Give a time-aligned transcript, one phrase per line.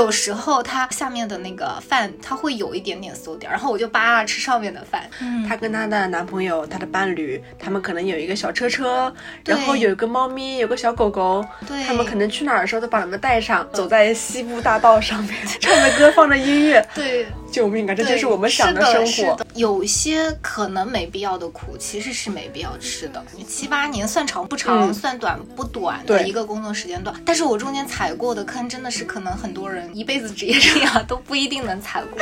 [0.00, 5.08] 有时候它下面的那个饭它会有一点点馊点，然后我就扒拉吃上面的饭。
[5.20, 9.12] 嗯，她跟她的男朋友、她的伴侣，他们可能有一个小车车，
[9.44, 17.94] 然后有一个猫咪，有个小狗狗，对，他们可能去哪儿的时候都把他们带上，走在西部大道上面， 唱着歌，放着音乐，对，救命啊！
[17.94, 19.38] 这就是我们想的生活。
[19.54, 23.22] 有些可能没必要的苦，其实是没必要吃的。
[23.46, 32.20] 七八年算长不长，算短不短的一个工作时间段，但是我中间踩过的坑真的是可能很多人一辈子职业生涯都不一定能踩过。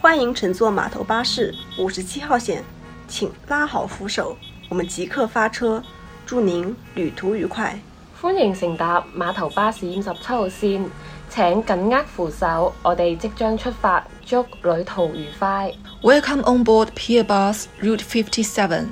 [0.00, 2.64] 欢迎乘坐码头巴士五十七号线，
[3.06, 4.36] 请拉好扶手，
[4.68, 5.82] 我们即刻发车，
[6.26, 7.78] 祝您旅途愉快。
[8.20, 10.90] 欢迎乘搭码头巴士五十七号线。
[11.34, 15.72] 请紧握扶手，我哋即将出发，祝旅途愉快。
[16.02, 18.88] Welcome on board Pier Bus Route 57.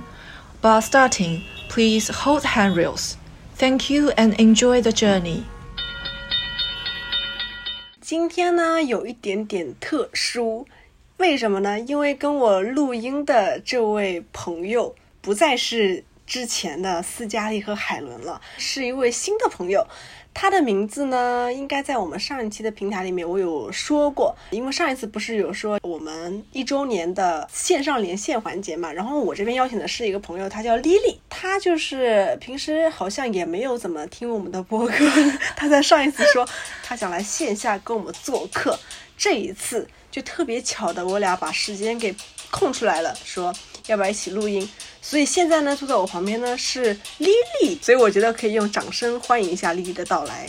[0.62, 3.19] Bus starting, please hold handrails.
[3.60, 5.42] Thank you and enjoy the journey.
[8.00, 10.66] 今天呢有一点点特殊，
[11.18, 11.78] 为什么呢？
[11.78, 19.86] 因为跟我录音的这位朋友不再是之前的斯嘉丽和海伦了，是一位新的朋友。
[20.32, 35.04] 他的名字呢，应该在我们上一期的平台里面我有说过，因为上一次不是有说我们一周年的线上连线环节嘛，然后我这边邀请的是一个朋友，他叫 Lily，他就是平时好像也没有怎么听我们的播客，
[35.56, 36.48] 他在上一次说
[36.82, 38.78] 他想来线下跟我们做客，
[39.18, 42.14] 这一次就特别巧的我俩把时间给
[42.50, 43.52] 空出来了，说
[43.90, 44.68] 要不要一起录音。
[45.02, 47.28] 所以现在呢，坐在我旁边呢是莉
[47.60, 50.46] 莉，所以我觉得可以用掌声欢迎一下莉莉的到来。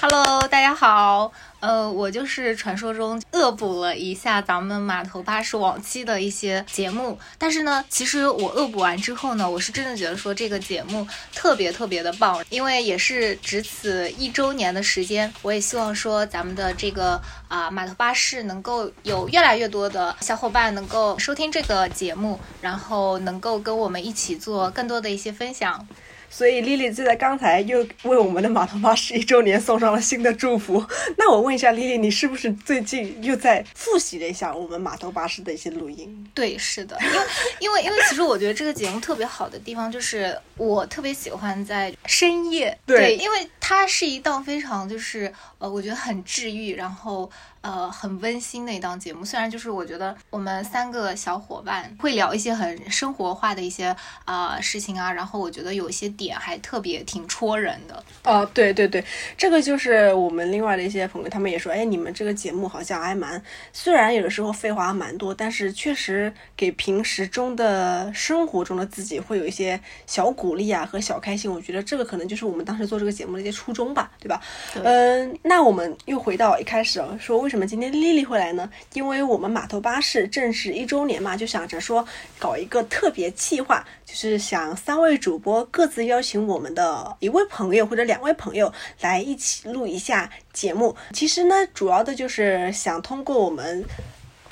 [0.00, 1.30] Hello，大家好。
[1.66, 25.84] 呃，我就是传说中恶补了一下咱们码头巴士往期的一些节目，但是呢，其实我恶补完之后呢，我是真的觉得说这个节目特别特别的棒，因为也是值此一周年的时间，我也希望说咱们的这个啊码头巴士能够有越来越多的小伙伴能够收听这个节目，然后能够跟我们一起做更多的一些分享。
[26.28, 30.84] 所以丽丽就在刚才又为我们的码头巴士一周年送上了新的祝福。
[31.16, 36.30] 那我问一下丽丽，你是不是最近又在复习了一下我们码头巴士的一些录音？
[36.34, 37.16] 对，是的，因为
[37.60, 47.30] 因为因为其实我觉得这个节目特别好的地方就是我特别喜欢在深夜，对，因为它是一档非常就是呃，我觉得很治愈，然后。
[47.66, 49.24] 呃，很温馨的一档节目。
[49.24, 53.94] 虽然就是我觉得我们三个小伙伴会聊一些很生活化的一些
[54.24, 58.00] 啊事情啊，然后我觉得有一些点还特别挺戳人的。
[58.22, 59.04] 哦，对对对，
[59.36, 71.52] 这个就是我们另外的一些朋友，他们也说，哎，你们这个节目好像还蛮，虽然有的时候废话蛮多，但是确实给平时中的生活中的自己会有一些小鼓励啊和小开心。
[71.52, 74.40] 我觉得这个可能就是我们当时做这个节目的一些初衷吧，对吧？
[74.84, 77.55] 嗯，那我们又回到一开始啊，说为什么？
[77.56, 78.70] 怎么今天丽丽会来呢？
[78.92, 82.06] 因为我们码头巴士正式一周年嘛，就想着说
[82.38, 90.94] 搞一个特别计划，就是想三位主播各自邀请我们的一位朋友或者两位朋友来一起录一下节目。
[91.14, 93.82] 其实呢，主要的就是想通过我们。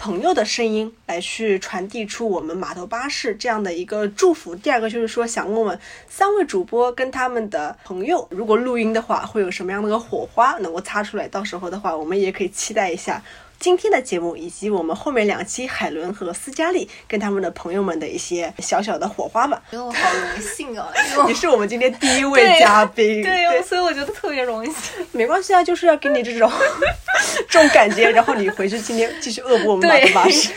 [0.04, 4.54] 朋友的声音来去传递出我们码头巴士这样的一个祝福。
[4.54, 11.26] 第二个就是说，想问问三位主播跟他们的朋友，如果录音的话，会有什么样的个火花能够擦出来？
[11.26, 13.22] 到时候的话，我们也可以期待一下。
[13.64, 19.62] 今天的节目以及我们后面两期海伦和斯嘉丽跟他们的朋友们的一些小小的火花吧。
[19.70, 20.92] 觉得我好荣幸啊！
[21.26, 24.74] 你 是我们今天第一位嘉宾， 对，所以我觉得特别荣幸。
[25.12, 26.52] 没关系啊，就是要给你这种
[27.48, 30.52] 这种感觉，然后你回去今天继续恶补我们马头巴士。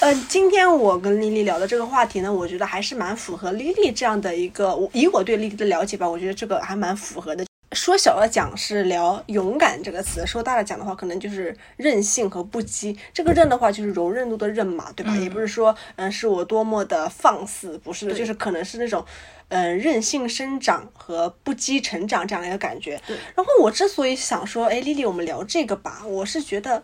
[0.00, 7.47] 嗯，今天我跟丽丽聊的这个话题呢，我觉得还是蛮符合丽丽这样的一个，以我对丽丽的了解吧，我觉得这个还蛮符合的。
[7.72, 12.96] 说小了讲是聊勇敢这个词，说大了讲的话，可能就是任性和不羁。
[13.12, 15.14] 这个任的话，就是柔韧度的韧嘛，对吧？
[15.16, 19.04] 也不是说，嗯，是我多么的放肆，不是，就是可能是那种，
[19.48, 22.98] 嗯，任性生长和不羁成长这样的一个感觉。
[23.34, 26.82] 然后我之所以想说，哎，丽丽，我们聊这个吧，我是觉得，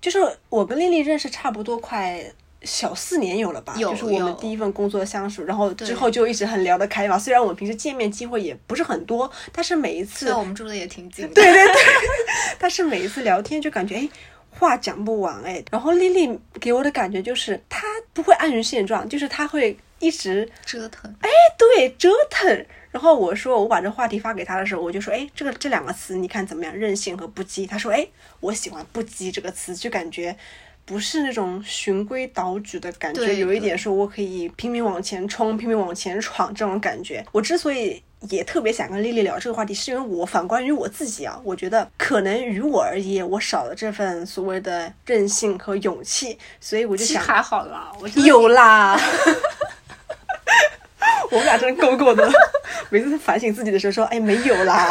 [0.00, 2.32] 就是我跟丽丽认识差不多快。
[2.62, 7.16] 小四年有了吧，就是我们第一份工作相处，然后之后就一直很聊得开嘛。
[7.18, 11.34] 虽然我们平时见面机会也不是很多，但是每一次我们住的也挺近的。
[11.34, 11.82] 对对对，
[12.58, 14.08] 但是每一次聊天就感觉哎，
[14.50, 15.62] 话讲不完哎。
[15.70, 21.08] 然后丽丽给我的感觉就是她不会安于现状，就是她会一直折腾。
[21.20, 22.66] 哎，对，折腾。
[22.90, 26.74] 然后我说我把这话题发给她的时候，我就说哎，这个这两个词你看怎么样？
[26.74, 27.68] 任性和不羁。
[27.68, 28.04] 她说哎，
[28.40, 30.36] 我喜欢不羁这个词，就感觉。
[30.88, 37.22] 不是那种循规蹈矩的感觉，有一点对说我可以拼命往前冲、拼命往前闯这种感觉。
[37.30, 48.98] 我之所以也特别想跟丽丽聊这个话题，是因为我反观于我自己啊，我觉得可能于我而言，我少了这份所谓的韧性和勇气，所以我就想还好啦，我有啦。
[51.30, 52.26] 我们俩真的够够的，
[52.88, 54.90] 每次反省自己的时候说，哎，没有啦。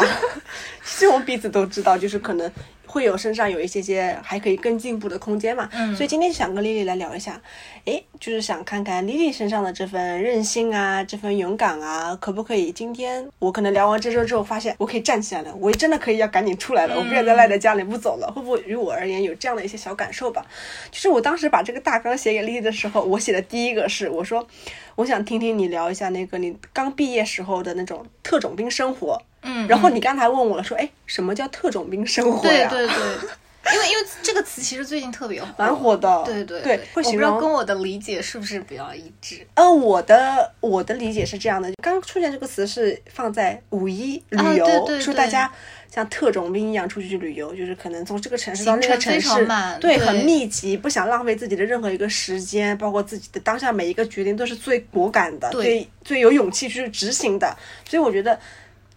[0.84, 2.50] 其实我们彼此都知道，就是可能
[2.88, 5.68] 会有身上有一些些还可以更进步的空间嘛。
[5.72, 7.40] 嗯所以今天想跟丽丽来聊一下，
[7.84, 18.32] 诶，就是想看看丽丽身上的这份韧性啊，这份勇敢啊，可不可以今天我可能聊完这周之后，发现我可以站起来了，我真的可以要赶紧出来了，我不要再赖在家里不走了。
[18.34, 20.44] 会不会于我而言有这样的一些小感受吧？
[20.90, 24.46] 就是我当时把这个大纲写给丽丽的时候，我写的第一个是我说，
[24.96, 29.20] 我想听听你聊一下那个你刚毕业时候的那种特种兵生活。
[29.42, 32.68] 嗯，然后嗯你刚才问我了，说，哎，什么叫特种兵生活呀？
[32.68, 36.22] 对对对，因为因为这个词其实最近特别火，蛮火的。
[36.24, 39.46] 对对对，不形容知道跟我的理解是不是比较一致。
[39.54, 45.50] 呃，我的我的理解是这样的，刚出现这个词是放在五一旅游，啊对对对说大家
[45.90, 49.28] 像特种兵一样出去旅游，就是可能从这个城市到那个城市，
[49.80, 57.56] 对，对很密集，不想浪费自己的任何一个时间，包括自己的当下每一个决定都是最果敢的，对最最有勇气去执行的，
[57.88, 58.38] 所以我觉得。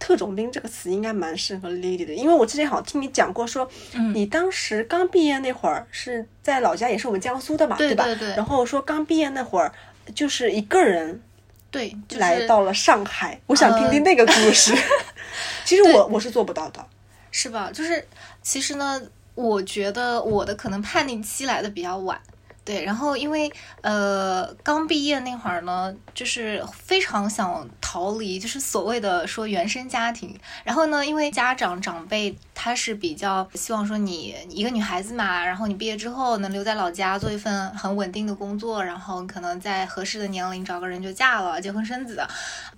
[0.02, 8.04] 特种兵这个词应该蛮适合 Lily 的，因为我之前好像听你讲过说，嗯你当时刚毕业那会儿是在老家，也是我们江苏的嘛，吧？
[8.04, 9.72] 对对对然后说刚毕业那会儿
[10.12, 11.22] 就是一个人
[11.70, 14.74] 对，就是来到了上海，我想听听那个故事。
[15.64, 16.84] 其实我我是做不到的，
[17.30, 17.70] 是吧？
[17.72, 18.04] 就是
[18.42, 19.00] 其实呢，
[19.36, 22.20] 我觉得我的可能叛逆期来的比较晚。
[22.64, 30.38] 对，然后因为呃刚毕业那会儿呢，就是非常想逃离，就是所谓的说原生家庭。
[30.62, 42.24] 然后呢，因为家长长辈他是比较希望说你一个女孩子嘛，然后你毕业之后能留在老家做一份很稳定的工作，然后可能在合适的年龄找个人就嫁了，结婚生子。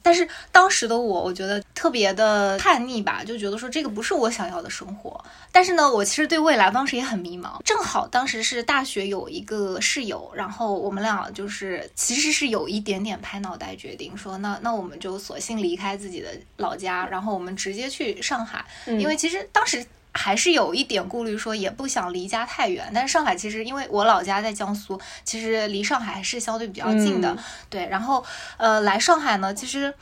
[0.03, 5.23] 但是当时的我，我觉得特别的叛逆吧，就觉得说这个不是我想要的生活。
[5.53, 7.63] 但是呢，我其实对未来当时也很迷茫。
[7.65, 19.74] 正好当时是大学有一个室友，然后我们俩就是其实是有一点点拍脑袋决定说，那那我们就索性离开自己的老家，然后我们直接去上海，因为其实当时。
[20.13, 22.91] 还是有一点顾虑，说也不想离家太远。
[22.95, 27.31] 但是上海其实因为我老家在江苏，其实离上海还是相对比较近的。
[27.31, 27.39] 嗯
[27.69, 28.25] 对，然后
[28.57, 29.93] 呃来上海呢，其实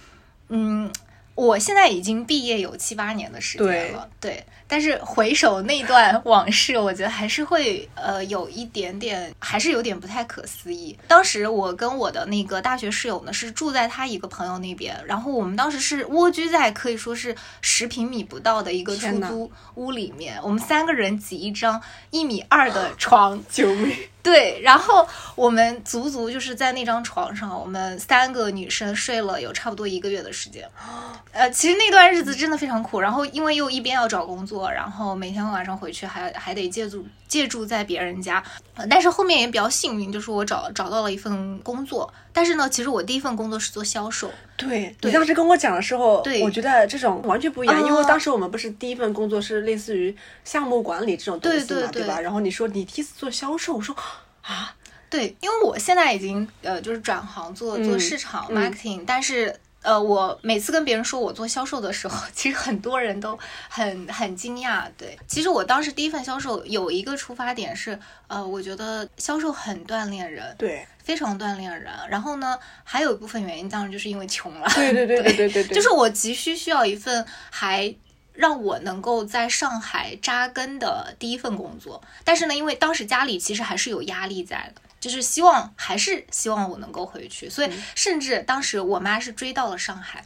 [0.48, 0.92] 嗯，
[1.34, 4.44] 我现在已经毕业有七八年的时间了，对。
[4.72, 10.98] 但是回首那段往事，我觉得还是会呃有一点点，还是有点不太可思议。
[11.06, 21.78] 当时我跟我的那个大学室友呢是住在他一个朋友那边，然后我们当时是蜗居在可以说是十平米不到的一个出租屋里面，我们三个人挤一张
[22.10, 23.94] 一米二的床， 救命！
[24.22, 30.68] 对，然后我们足足就是在那张床上，我们三个女生睡了有差不多一个月的时间。
[31.32, 38.42] 呃，其实那段日子真的非常苦，然后因为又一边要找工作，然后每天晚上回去还还得借住借住在别人家。
[38.88, 42.12] 但是后面也比较幸运，就是我找找到了一份工作。
[42.32, 44.30] 但是呢，其实我第一份工作是做销售。
[44.56, 45.10] 对对。
[45.10, 50.14] 你当时跟我讲的时候，对我觉得这种完全不一样，啊因为当时我们不是第一份工作是类似于
[50.44, 52.04] 项目管理这种东西嘛，对对对？
[52.06, 52.20] 吧？
[52.20, 53.94] 然后你说你第一次做销售，我说
[54.42, 54.74] 啊，
[55.10, 58.56] 对，因为我现在已经呃就是转行做做嗯市场、嗯。
[58.56, 63.38] marketing，但是呃我每次跟别人说我做销售的时候， 其实很多人都
[63.68, 64.84] 很很惊讶。
[64.96, 67.98] 对，其实我当时第一份销售有一个出发点是，
[68.28, 71.92] 呃，我觉得销售很锻炼人，对非常锻炼人。
[72.08, 74.68] 然后呢，还有一部分原因当然就是因为穷了。
[74.74, 77.94] 对对对对对对对，就是我急需需要一份还
[78.32, 82.02] 让我能够在上海扎根的第一份工作。
[82.24, 84.82] 但是呢，因为当时家里其实还是有压力在的。
[85.02, 90.24] 就是希望，还是希望我能够回去，所以甚至当时我妈是追到了上海，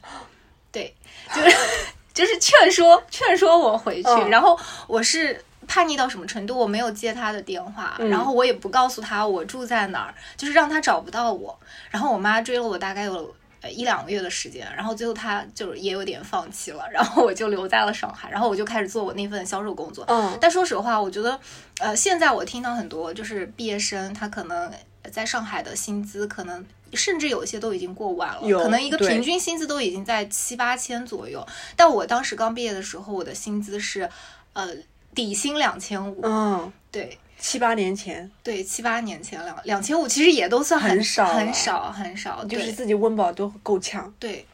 [0.70, 0.94] 对，
[1.34, 1.56] 就是
[2.12, 6.56] 就是劝说劝说我回去，嗯然后我是叛逆到什么程度？
[6.56, 11.58] 我没有接他的电话，嗯然后我也不告诉他我住在哪儿，就是让他找不到我。
[11.90, 20.04] 然后我妈追了我大概有呃一两个月的时间，然后最后他就也有点放弃了， 然后我就留在了上海，然后我就开始做我那份销售工作。
[20.08, 21.38] 嗯但说实话，我觉得，
[21.78, 24.72] 呃，现在我听到很多就是毕业生，他可能
[25.10, 26.64] 在上海的薪资可能。
[26.92, 31.44] 甚至有些都已经过万了，可能一个平均薪资都已经在七八千左右。
[31.74, 34.08] 但我当时刚毕业的时候，我的薪资是，
[34.52, 34.68] 呃，
[35.16, 37.18] 底薪两千五，嗯，对。
[37.38, 38.28] 七八年前。
[38.42, 44.46] 对，七八年前两两千五，其实也都算很少很少很少，就是自己温饱都够呛，对，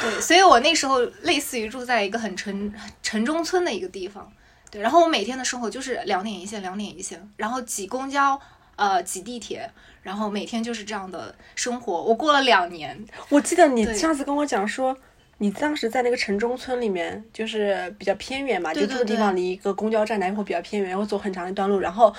[0.00, 4.32] 对，所以我那时候类似于住在一个很城城中村的一个地方，
[4.70, 8.40] 对，然后我每天的生活就是两点一线，两点一线，然后挤公交，
[8.76, 9.70] 呃挤地铁，
[10.02, 12.02] 然后每天就是这样的生活。
[12.02, 14.96] 我过了两年，我记得你上次跟我讲说，
[15.42, 22.14] 你当时在那个城中村里面，就是比较偏远嘛，对就住的地方离一个公交站来会比较偏远，然后走很长一段路，然后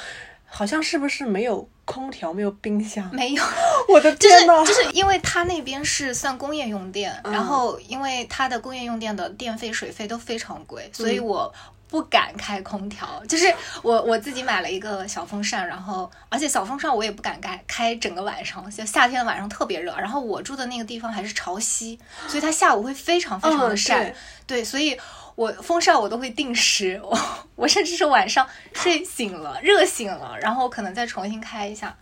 [0.46, 3.10] 好像是不是没有空调，没有冰箱？
[3.14, 3.42] 没有，
[3.88, 4.66] 我的就是天呐！
[4.66, 11.54] 就是因为它那边是算工业用电，嗯然后因为它的工业用电的电费、水费都非常贵，所嗯以我。
[11.94, 13.46] 不敢开空调，就是
[13.84, 24.16] 我我自己买了一个小风扇，然后而且小风扇我也不敢开开整个晚上，就夏天的晚上特别热，然后我住的那个地方还是潮汐，所以它下午会非常非常的嗯晒，对。
[24.48, 25.00] 对，所以
[25.36, 27.16] 我风扇我都会定时，我
[27.56, 31.96] 我甚至是晚上睡醒了热醒了，然后可能再重新开一下，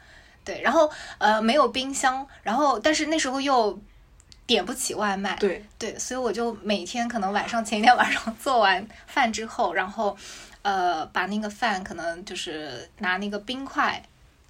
[0.46, 3.78] 对，然后呃没有冰箱，然后但是那时候又
[4.52, 10.16] 点不起外卖，对，对，所以我就每天可能晚上前一天 晚上做完饭之后，然后
[10.62, 14.02] 呃把那个饭可能就是拿那个冰块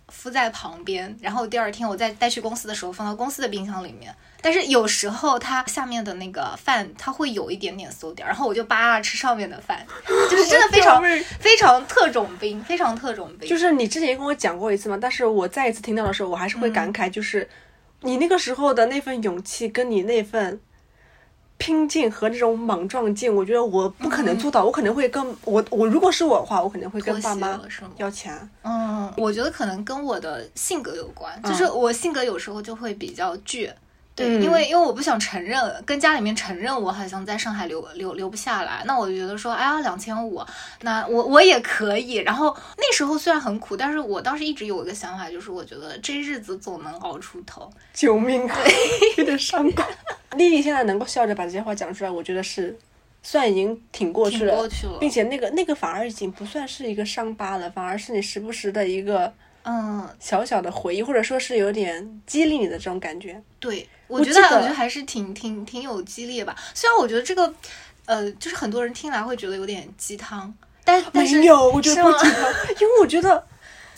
[0.10, 4.14] 敷在旁边，然后第二天我再带去公司的时候放到公司的冰箱里面。
[4.44, 9.86] 但是有时候它下面的那个饭它会有一点点馊点儿，然后我就扒拉吃上面的饭，
[10.32, 11.00] 就是真的非常
[11.40, 13.48] 非常特种兵，非常特种兵。
[13.48, 17.48] 就是你之前也跟我讲过一次嘛，但是我再一次听到的时候，我还是会感慨，就是、
[18.02, 20.60] 你那个时候的那份勇气，跟你那份
[21.58, 27.62] 拼劲和那种莽撞劲，我觉得我不可能做到，我可能会跟我我如果是我的话，我可能会跟爸妈
[27.98, 28.36] 要钱。
[28.64, 33.72] 嗯，我觉得可能跟我的性格有关，就是我性格有时候就会比较倔。
[34.42, 40.42] 因为因为我不想承认，跟家里面承认我好像在上海留留留不下来，那我就觉得说，哎呀，两千五，
[40.82, 42.16] 那我我也可以。
[42.16, 47.70] 然后那时候虽然很苦，但是我当时一直有一个想法，就是我觉得这日子总能熬出头。
[47.94, 48.58] 救命啊！
[49.18, 49.86] 有点伤感。
[50.38, 52.78] 丽丽现在能够笑着把这些话讲出来，我觉得是
[53.22, 63.42] 算已经挺过去了，挺过去了并且那个那个反而已经不算是一个伤疤了，反而是你时不时的一个嗯，小小的回忆，或者说是有点激励你的这种感觉。
[63.60, 66.56] 对，我我觉得我觉得还是挺挺挺有激励吧。
[66.74, 67.54] 虽然我觉得这个，
[68.06, 70.54] 呃，就是很多人听来会觉得有点鸡汤，
[70.84, 72.42] 但但是没有，我觉得不鸡汤，
[72.82, 73.44] 因为我觉得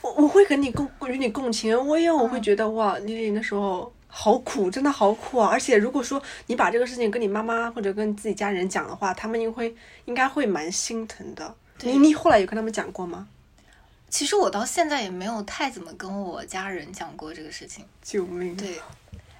[0.01, 5.48] 我我会跟你共与你共情，我因为我会嗯觉得哇，丽丽那时候好苦，真的好苦啊！
[5.50, 9.74] 而且如果说你把这个事情跟你妈妈或者跟自己家人讲的话，他们应会
[10.05, 11.55] 应该会蛮心疼的。
[11.79, 13.27] 对你你后来有跟他们讲过吗？
[14.13, 17.84] 其实我到现在也没有太怎么跟我家人讲过这个事情。
[18.03, 18.55] 救命！
[18.55, 18.79] 对，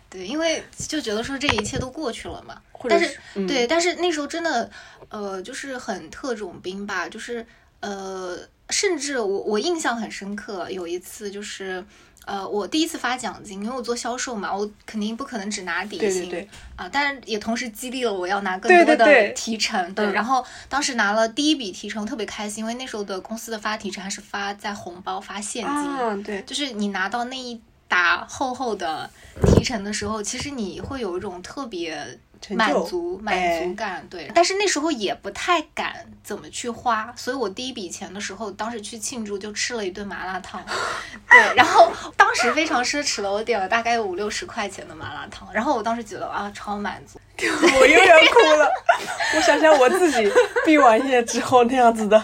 [0.10, 2.60] 对，因为就觉得说这一切都过去了嘛。
[2.90, 4.68] 但是，嗯对，但是那时候真的，
[5.10, 7.46] 呃，就是很特种兵吧，就是
[7.82, 8.36] 呃，
[8.72, 11.86] 甚至我我印象很深刻，有一次就是。
[12.26, 19.94] 呃，我第一次发奖金，因为我做销售嘛，我肯定不可能只拿底薪对对对啊，但是也同时激励了我要拿更多的对对提成。
[19.94, 25.72] 对，嗯然后当时拿了第一笔提成，特别开心，因为那时候的公司的发提成还是发在红包、发现金。
[25.72, 29.10] 啊，对，就是你拿到那一沓厚厚的
[29.46, 34.30] 提成的时候，其实你会有一种特别成满足满哎足感，对。
[34.36, 40.62] 但是那时候也不太敢怎么去花，所以我第一笔钱的时候，当时去庆祝就吃了一顿麻辣烫，
[41.32, 41.56] 对。
[41.56, 47.18] 然后当时非常奢侈了，我点了大概五六十块钱的麻辣烫，然后我当时觉得啊，超满足。
[47.80, 48.70] 我又要哭了。
[49.36, 50.32] 我想想我自己
[50.66, 52.24] 毕完业之后那样子的，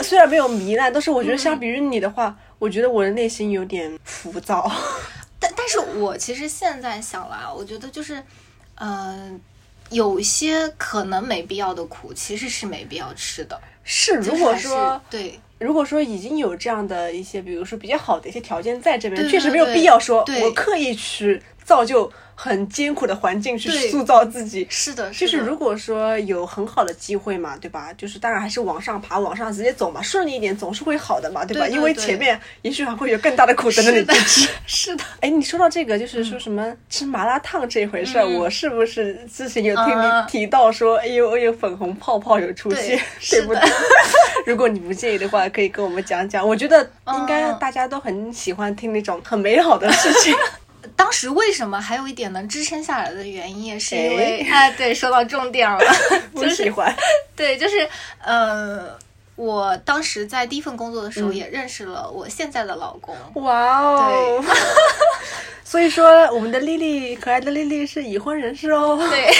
[0.00, 4.70] 虽然没有糜烂，但是我觉得相比于你的话，我觉得我的内心有点浮躁。
[5.40, 8.22] 但但是我其实现在想来，我觉得就是，
[8.80, 9.40] 嗯、
[9.90, 13.60] 有些可能没必要的苦，其实是没必要吃的。
[13.84, 24.66] 是，如果说对如果说已经有这样的一些，比如说比较好的一些条件在这边，对确实没有必要说我刻意去造就很艰苦的环境去塑造自己。
[24.70, 27.92] 是的，的就是如果说有很好的机会嘛，对吧？
[27.92, 31.66] 就是当然还是往上爬，往上直接走嘛，顺利一点总是会好的嘛，对吧？
[31.66, 34.48] 对对因为前面也许还会有更大的苦等着你去吃。
[34.66, 42.98] 是的，哎，你说到这个，就是说什么吃麻辣烫这回事儿，嗯我是不是之前有听嗯你提到说，哎呦哎呦，粉红泡泡有出现，
[43.30, 43.62] 对 对不对？
[44.46, 46.46] 如果你不介意的话，可以跟我们讲讲。
[46.48, 46.82] 我觉得
[47.12, 50.34] 应该嗯大家都很喜欢听那种很美好的事情。
[50.96, 55.78] 当时为什么还有一点能支撑下来的原因，也是因为 哎，对，说到重点了，
[56.32, 56.94] 不 就是喜欢，
[57.36, 57.88] 对，就是
[58.22, 58.96] 呃，
[59.36, 61.34] 我当时在第一份工作的时候嗯。
[61.34, 64.44] 也认识了我现在的老公，哇哦！
[65.64, 68.96] 所以说，我们的丽丽，可爱的丽丽是已婚人士哦。
[69.10, 69.30] 对，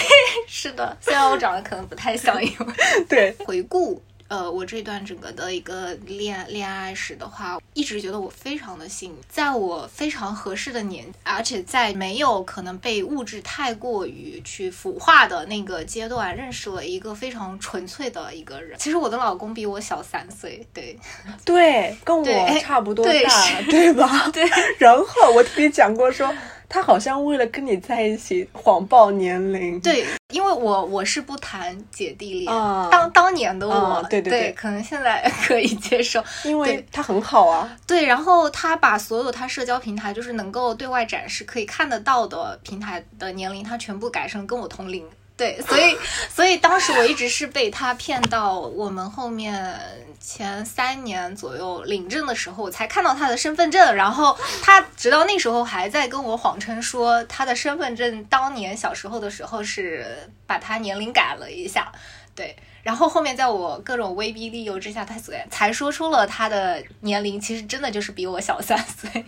[0.47, 2.67] 是的，虽然我长得可能不太像，因为
[3.09, 18.79] 对，回顾呃，我这段整个的一个恋恋爱史的话，一直觉得我非常的幸运，在我非常合适的年，而且在没有可能被物质太过于去腐化的那个阶段，认识了一个非常纯粹的一个人。
[18.79, 20.99] 其实我的老公比我小三岁，对
[21.45, 24.29] 对，跟我差不多大，是对吧？
[24.33, 24.47] 对。
[24.79, 26.33] 然后我听你讲过说，
[26.69, 29.81] 他好像为了跟你在一起谎报年龄。
[29.81, 36.23] 对，因为我我是不谈姐弟恋，啊当当年的我，对对对可能现在可以接受。
[36.45, 37.75] 因为他很好啊。
[37.87, 45.05] 对，然后他把所有他社交平台就是能够对外展示、可以看得到的平台的年龄，他全部改成跟我同龄。
[45.39, 45.97] 对，所以
[46.29, 49.79] 所以当时我一直是被他骗到我们后面
[50.21, 61.93] 前三年左右领证的时候，我才看到他的身份证，然后他直到那时候还在跟我谎称说他的身份证当年小时候的时候是把他年龄改了一下，
[62.35, 62.57] 对。
[62.83, 69.25] 然后后面在我各种威逼利诱之下，他才才说出了他的年龄，其实真的就是比我小三岁，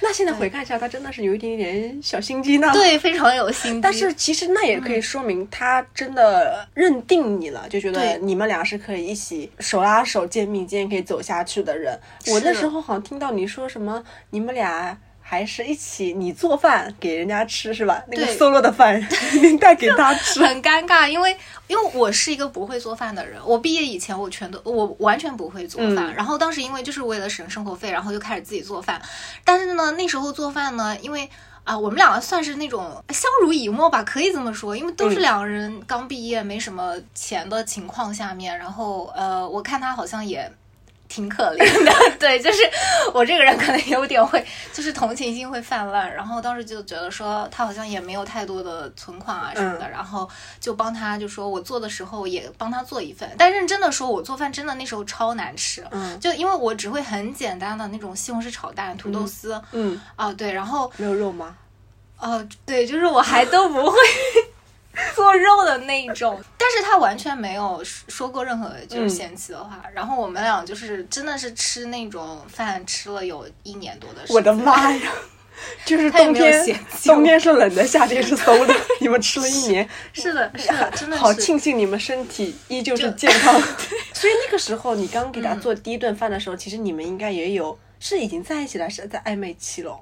[0.00, 2.70] 那现在回看一下，他真的是有一点点小心机呢。。
[2.72, 3.80] 对，非常有心机。
[3.82, 11.98] 但是其实那也可以说明他真的认定你了，就觉得你们俩是可以一起手拉手、肩并肩可以走下去的人。
[12.28, 14.96] 我那时候好像听到你说什么，你们俩
[15.30, 18.02] 还是一起你做饭给人家吃是吧？
[18.08, 18.98] 那个对 solo 的饭
[19.42, 20.42] 你带给他吃。
[20.42, 29.02] 很尴尬，因为因为我是一个不会做饭的人，我毕业以前我全都我完全不会做饭，嗯然后当时因为就是为了省生活费，然后就开始自己做饭，
[29.44, 31.28] 但是呢那时候做饭呢，因为。
[31.64, 40.50] 啊，我们两个算是那种相濡以沫吧，可以这么说，因为都是嗯两个人刚毕业，没什么钱的情况下面，然后呃，我看他好像也
[41.08, 42.58] 挺可怜的， 对，就是
[43.14, 50.28] 我这个人可能有点会，就是同情心会泛滥，然后当时就觉得说他好像也没有太多的存款啊什么的，嗯然后
[50.60, 61.56] 就帮他就说我做的时候也帮他做一份，但认真的说，我做饭真的那时候超难吃，嗯就因为我只会很简单的那种西红柿炒蛋、土豆丝嗯，啊，对，然后没有肉吗？
[62.20, 63.96] 呃，对，就是我还都不会
[65.14, 69.82] 做肉的那一种，但是他完全没有说过任何就是嗯嫌弃的话。
[69.92, 74.36] 然后我们俩就是真的是吃那种饭吃了有一年多的时间。
[74.36, 75.12] 我的妈呀！
[75.84, 78.72] 就是冬天，冬天是冷的，夏天是 馊的。
[79.00, 83.60] 你们吃了一年，是的，是的，真的是好庆幸你们身体依旧是健康。
[84.12, 89.98] 所以那个时候，你刚给他做第一顿饭的时候，其实你们应该也有是已经在一起了，是在暧昧期了？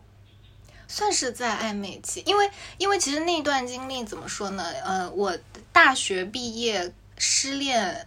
[0.88, 4.64] 算是在暧昧期，因为因为其实那段经历怎么说呢？
[4.84, 5.36] 呃，我
[5.72, 8.06] 大学毕业失恋。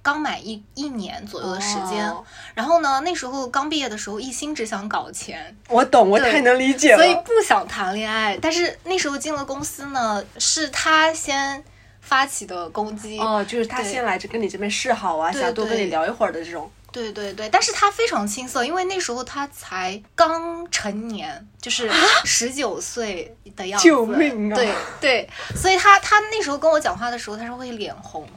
[0.00, 6.96] 刚满一一年左右的时间，哦然后呢，那时候刚毕业的时候，一心只想搞钱，我懂，我太能理解了。
[6.96, 8.38] 所以不想谈恋爱。
[8.40, 11.62] 但是那时候进了公司呢，是他先
[12.00, 13.18] 发起的攻击。
[13.18, 16.70] 哦，就是他先来这跟你这边示好啊，想多跟你聊一会儿的这种。
[17.02, 21.90] 对对对，但是他非常青涩，因为那时候他才刚成年，就是
[22.24, 23.86] 十九岁的样子。
[23.86, 28.28] 救命啊对对，所以他他那时候跟我讲话的时候，他是会脸红。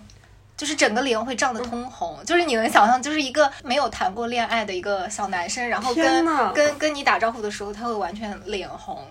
[0.57, 9.03] 就是整个脸会涨得通红，就是你能想象，就是一个没有谈过恋爱的一个小男生，然后跟跟跟你打招呼的时候，他会完全脸红，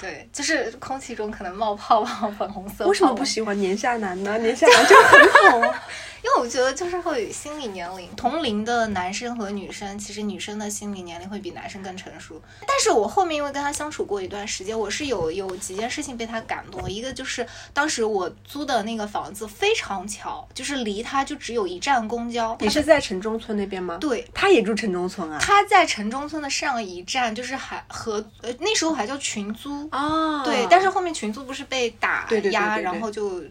[0.00, 2.86] 对，就是空气中可能冒泡泡，粉红色。
[2.86, 3.24] 为什么不？
[3.24, 4.38] 喜欢年下男呢？
[4.38, 5.82] 年下男就很好啊。
[6.22, 12.40] 因为我觉得就是会心理年龄同龄的男生和女生，其实女生的心理年龄会比男生更成熟。
[12.60, 16.90] 但是我后面因为跟他相处过一段时间，我是有有几件事情被他感动。
[16.90, 22.56] 一个就是当时我租的那个房子非常巧，就是离他就只有一站公交。
[22.60, 25.38] 你是在城中村那边吗？，对，他也住城中村啊。
[25.40, 29.88] 他在城中村的上一站，就是还和呃那时候还叫群租。
[29.90, 32.50] 哦，对，但是后面群租不是被打压，对对
[32.82, 33.42] 然后就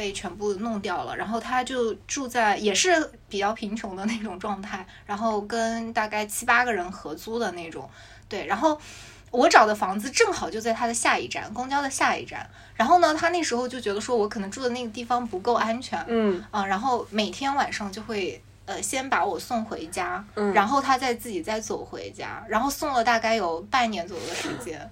[0.00, 1.14] 被全部弄掉了。
[1.14, 2.88] 然后他就住在也是
[3.28, 7.86] 比较贫穷的那种状态，然后跟大概七八个人合租的那种。
[8.26, 8.80] 对，然后
[9.30, 12.48] 我找的房子正好就在他的下一站，公交的下一站。
[12.74, 24.90] 然后呢，他那时候就觉得说我可能住的那个地方不够安全，嗯，啊，然后每天晚上就会呃先把我送回家，嗯然后他再自己再走回家，然后送了大概有半年左右的时间。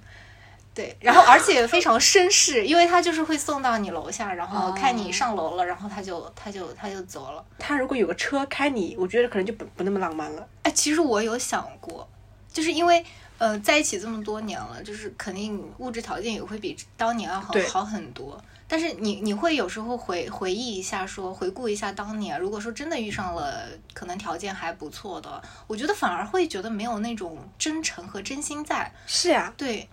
[0.78, 7.44] 对，然后而且非常绅士，因为他就是会送到你楼下，然后看你上楼了，然后他就他就他就走了。
[7.58, 10.48] 他如果有个车开你，我觉得可能就不不那么浪漫了。
[10.62, 12.08] 哎，其实我有想过，
[12.52, 13.04] 就是因为
[13.38, 18.40] 呃在一起这么多年了，就是肯定物质条件也会比当年要好好很多。
[18.68, 28.92] 但是你你会有时候回回忆一下说，回顾一下当年，如果说真的遇上了可能条件还不错的，我觉得反而会觉得没有那种真诚和真心在。
[29.08, 29.88] 是呀、对，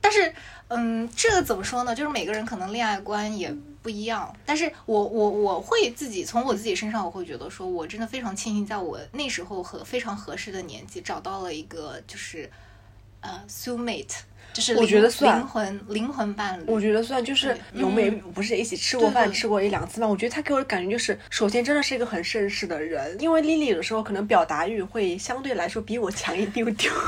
[0.00, 0.32] 但是
[0.68, 1.94] 嗯，这个怎么说呢？
[1.94, 4.30] 就是每个人可能恋爱观也不不一样。
[4.44, 12.50] 但是我我我会自己从我自己身上，我会觉得说我真的非常庆幸，在我那时候和非常合适的年纪找到了一个就是
[13.22, 14.14] 呃 soul mate，
[14.52, 16.64] 就是我觉得算灵魂灵魂伴侣。
[16.66, 20.08] 我觉得算就是对我们也不是一起吃过饭，吃过一两次饭。
[20.08, 26.92] 我觉得他给我的感觉就是，首先真的是一个很绅士的人，因为 Lily 有的时候可能表达欲会相对来说比我强一丢丢。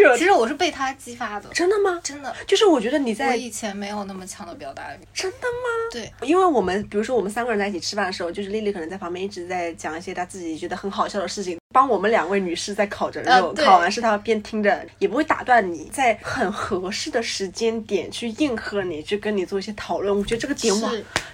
[0.00, 2.00] 就其实我是被他激发的，真的吗？
[2.02, 2.34] 真的。
[2.46, 5.90] 就是我觉得你在我在以前没有那么强的表达欲，真的吗？
[5.92, 20.16] 对，因为我们比如说我们三个人在一起吃饭的时候，就是丽丽可能在旁边一直在讲一些她自己觉得很好笑的事情，帮我们两位女士在烤着肉，烤完是她边听着，也不会打断你，在很合适的时间点去应和你，去跟你做一些讨论。
[20.16, 20.90] 我觉得这个点哇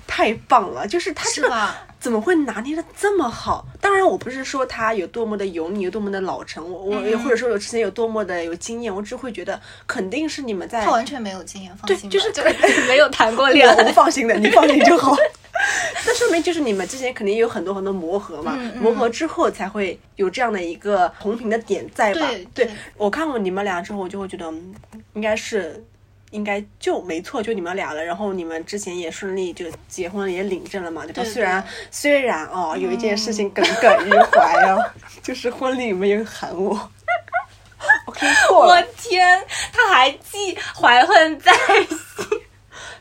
[0.06, 1.68] 太棒了，就是他这个？
[1.98, 3.66] 怎么会拿捏的这么好？
[3.80, 13.90] 当然，我不是说他有多么的油腻，有多么的老成，我我、嗯或者说有之前有多么的有经验，我只会觉得肯定是你们在他完全没有经验，放心对，就是 就是没有谈过恋爱我爱。
[13.90, 15.16] 放心的，你放心就好。
[16.06, 22.28] 那说明就是你们之前肯定有很多很多磨合嘛，嗯嗯磨合之后才会有这样的一个同频的点在吧？
[22.52, 24.74] 对对我看过你们俩之后，我就会觉得嗯
[25.14, 25.84] 应该是。
[26.32, 28.04] 应该就没错，就你们俩了。
[28.04, 31.22] 然后你们之前也顺利就结婚了，也领证了嘛，对吧？
[31.22, 34.76] 对对虽然虽然哦，有一件事情耿耿于怀啊，
[35.22, 36.72] 就是婚礼没有喊我。
[38.06, 38.82] OK，过我。
[38.98, 39.40] 天，
[39.72, 41.52] 他还记怀恨在
[41.88, 42.40] 心。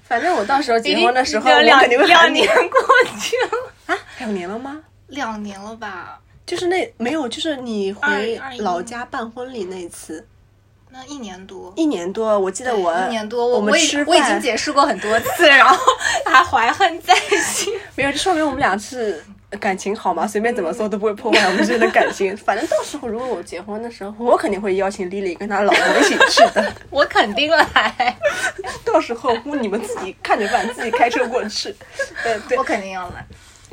[0.03, 2.79] 反正我到时候结婚的时候，我两肯定会两喊你年过
[3.19, 4.79] 去了，啊，两年了吗？
[5.07, 6.19] 两年了吧？
[6.45, 10.25] 就是那没有，就是你回老家办婚礼那一次，
[10.91, 11.73] 那一年多。
[11.75, 15.77] 一年多，我记得我一年多，我们吃我已经饭解释过很多次， 然后
[16.25, 17.73] 还怀恨在心。
[17.95, 19.23] 没有，这说明我们俩是
[19.59, 22.35] 感情好嘛，随便怎么说都不会破坏我们之间的感情。
[22.37, 26.71] 反正到时候如果我结婚的时候，我肯定会邀请丽丽跟她老公一起去的。
[26.91, 28.17] 我肯定来，
[28.85, 31.75] 到时候你们自己看着办，自己开车过去。
[32.23, 33.25] 对，对我，肯定要来。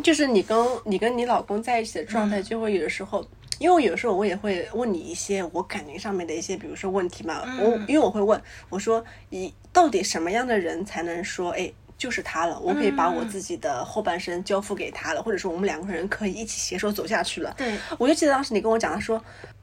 [0.02, 3.24] 就是你跟你跟你老公在一起的状态，就会有的时候，
[3.58, 7.42] 因为有时候我也会问你一些我感情上面的一些，比如说问题嘛。
[7.60, 17.54] 我因为我会问我说，你到底什么样的人才能说，哎，就是他了，我可以把我自己的后半生交付给他了，或者说我们两个人可以一起携手走下去了。
[17.56, 19.22] 对，我就记得当时你跟我讲，他说，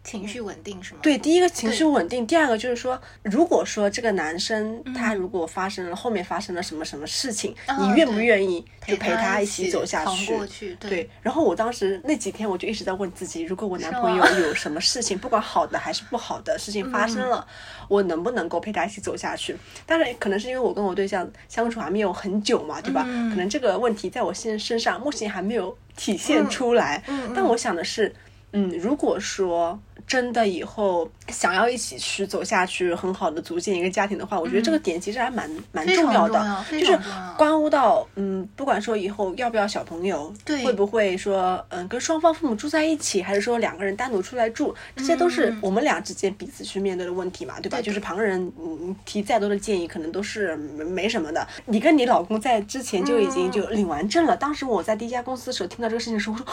[0.10, 1.00] 情绪稳定是吗？
[1.04, 10.36] 对，第一个情绪稳定，第二个就是说，如果说这个男生他如果发生了、后面发生了什么什么事情，啊你愿不愿意就陪陪他一起走下去？
[10.36, 11.10] 过去对对。
[11.22, 17.46] 然后我当时那几天我就一直在问自己，如果我男朋友有什么事情，不管好的还是不好的事情发生了，
[17.88, 19.56] 我能不能够陪他一起走下去？
[19.86, 23.04] 当然，可能是因为我跟我对象相处还没有很久嘛，对吧？
[23.08, 27.04] 嗯可能这个问题在我现身上目前还没有体现出来。
[27.08, 28.14] 嗯但我想的是，
[28.54, 37.00] 嗯，如果说真的以后想要一起去走下去，很好的组建一个家庭的话，我觉得这个点其实还蛮蛮重要的，就是
[37.38, 47.78] 关乎到嗯，不管说以后要不要小朋友，对会不会说嗯跟双方父母住在一起，还是说两个人单独出来住，这些都是我们俩之间彼此去面对的问题嘛，对吧？
[47.78, 51.48] 对就是旁人嗯提再多的建议，可能都是没没什么的。
[51.68, 56.48] 你跟你老公在之前就已经就领完证了，当时我在第一家公司的时候听到这个事情的时候，我说。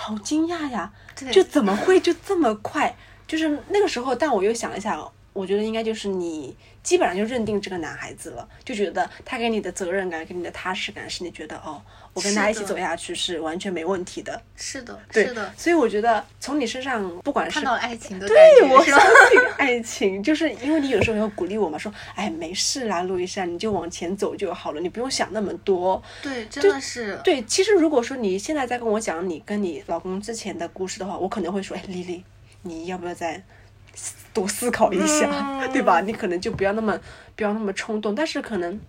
[0.00, 0.92] 好惊讶呀！
[1.32, 2.96] 就怎么会就这么快？
[3.26, 4.96] 就是那个时候，但我又想了一下，
[5.32, 6.56] 我觉得应该就是你
[6.88, 11.78] 基本上就认定这个男孩子了，就觉得他给你的责任感、给你的踏实感，是你觉得哦，
[12.14, 14.40] 我跟他一起走下去是完全没问题的。
[14.56, 18.98] 是的，对是的，所以我觉得从你身上，不管是看到了爱情的感对，我相？
[18.98, 26.02] 信爱情，就是因为你有时候要鼓励我嘛，说，哎，没事啦，路易莎，你就往前走就好了，你不用想那么多。
[26.22, 32.24] 对，真的是，对，其实如果说你现在在跟我讲你跟你老公之前的故事的话，我可能会说，哎，丽丽，
[32.62, 33.44] 你要不要再
[34.32, 35.28] 多思考一下，
[35.60, 36.00] 嗯对吧？
[36.00, 36.98] 你可能就不要那么
[37.36, 38.80] 不要那么冲动，但是可能。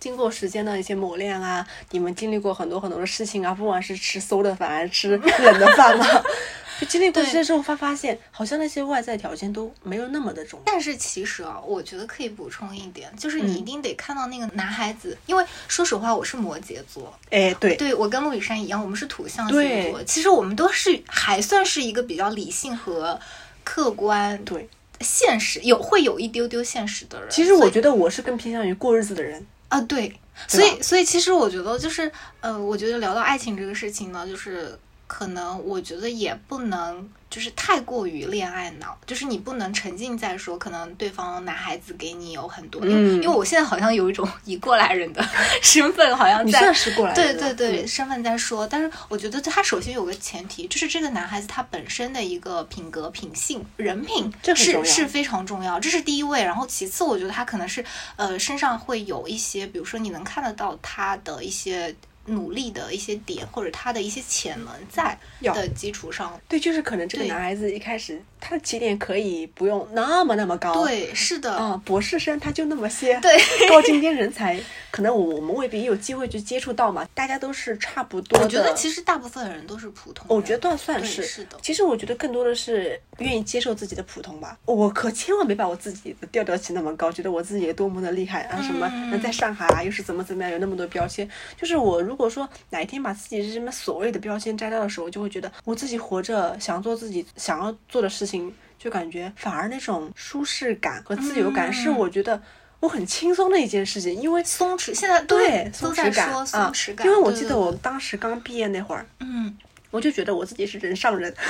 [0.00, 6.04] 经过时间的一些磨练啊，你们经历过很多很多的事情啊，不管是吃馊的饭还是吃冷的饭嘛，
[6.78, 10.62] 就经历过这些之后，发发现好像那些外在条件都没有那么的重要。
[10.66, 23.18] 但是其实啊，我觉得可以补充一点，就是嗯你一定得看到那个男孩子，因为说实话，我是摩羯座，哎，对，对我跟陆雨山一样，我们是土象星座，其实我们都是还算是一个比较理性和
[23.64, 24.68] 客观、对，
[25.00, 27.28] 现实，有会有一丢丢现实的人。
[27.30, 29.44] 其实我觉得我是更偏向于过日子的人。
[29.68, 30.14] 啊，对，
[30.46, 45.20] 所以所以其实我觉得就是，呃，我觉得聊到爱情这个事情呢，就是可能我觉得也不能就是太过于恋爱脑，就是你不能沉浸在说可能对方男孩子给你有很多，因为、嗯因为我现在好像有一种以过来人的
[45.60, 56.44] 身份，好像你在算是过来对人对对身份在说，但是我觉得他首先有个前提，就是这个男孩子他本身的一个品格、品性、人品是是非常重要，这是第一位。
[56.44, 61.92] 然后其次，我觉得他可能是呃身上会有一些，比如说你能看得到他的一些。
[62.26, 73.36] 努力的一些点，或者他的一些潜能在的基础上，对，就是可能这个男孩子一开始他的起点可以不用那么那么高，，对，是的，啊、博士生他就那么些，对，
[73.68, 74.58] 高精尖人才，
[74.90, 78.44] 可能我我们未必有机会去接触到嘛，大家都是差不多的。
[78.44, 81.58] 我觉得其实大部分人都是普通，我觉得算对是是的。
[81.62, 84.58] 其实我觉得更多的是愿意接受自己的普通吧。
[84.64, 88.90] 我可千万别把我自己的调调起那么高，觉得我自己多么的厉害啊，什么
[89.22, 91.28] 在上海啊，又是怎么怎么样，有那么多标签。
[91.56, 102.40] 就是我如果说哪一天把自己是什么所谓的标签摘掉的时候，我就会觉得我自己活着，想做自己想要做的事情，就感觉反而那种舒适感和自由感是嗯我觉得。
[102.80, 109.56] 我很轻松的一件事情，因为松弛，现在对松弛感说松啊弛，感，因为我记得我当时刚毕业那会儿，嗯。
[109.90, 111.34] 我就觉得我自己是人上人。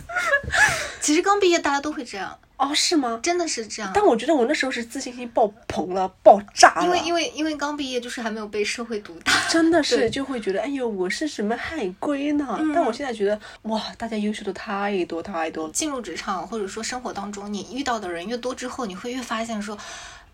[1.00, 3.20] 其实刚毕业大家都会这样，哦，是吗？
[3.22, 3.90] 真的是这样。
[3.94, 6.84] 但我觉得我那时候是自信心爆棚了，爆炸了。
[6.84, 12.56] 因为因为因为刚毕业就是还没有被社会毒打， 真的 是就会觉得，哎呦，我是什么海归呢？
[12.58, 15.72] 嗯但我现在觉得，哇，大家优秀的太多太多了。
[15.72, 19.76] 进入职场或者说生活当中，你遇到的人越多之后，你会越发现说，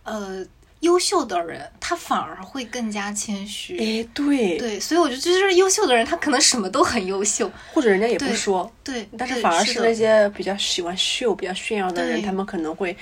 [0.05, 0.45] 呃，
[0.83, 3.77] 优秀的人他反而会更加谦虚。
[3.79, 7.51] 哎，对，对，所以我觉得就是优秀的人，他可能什么都很优秀。
[7.73, 12.97] 或者人家也不说，对，对但是反而是那些比较喜欢秀、比较炫耀的人，他们可能会。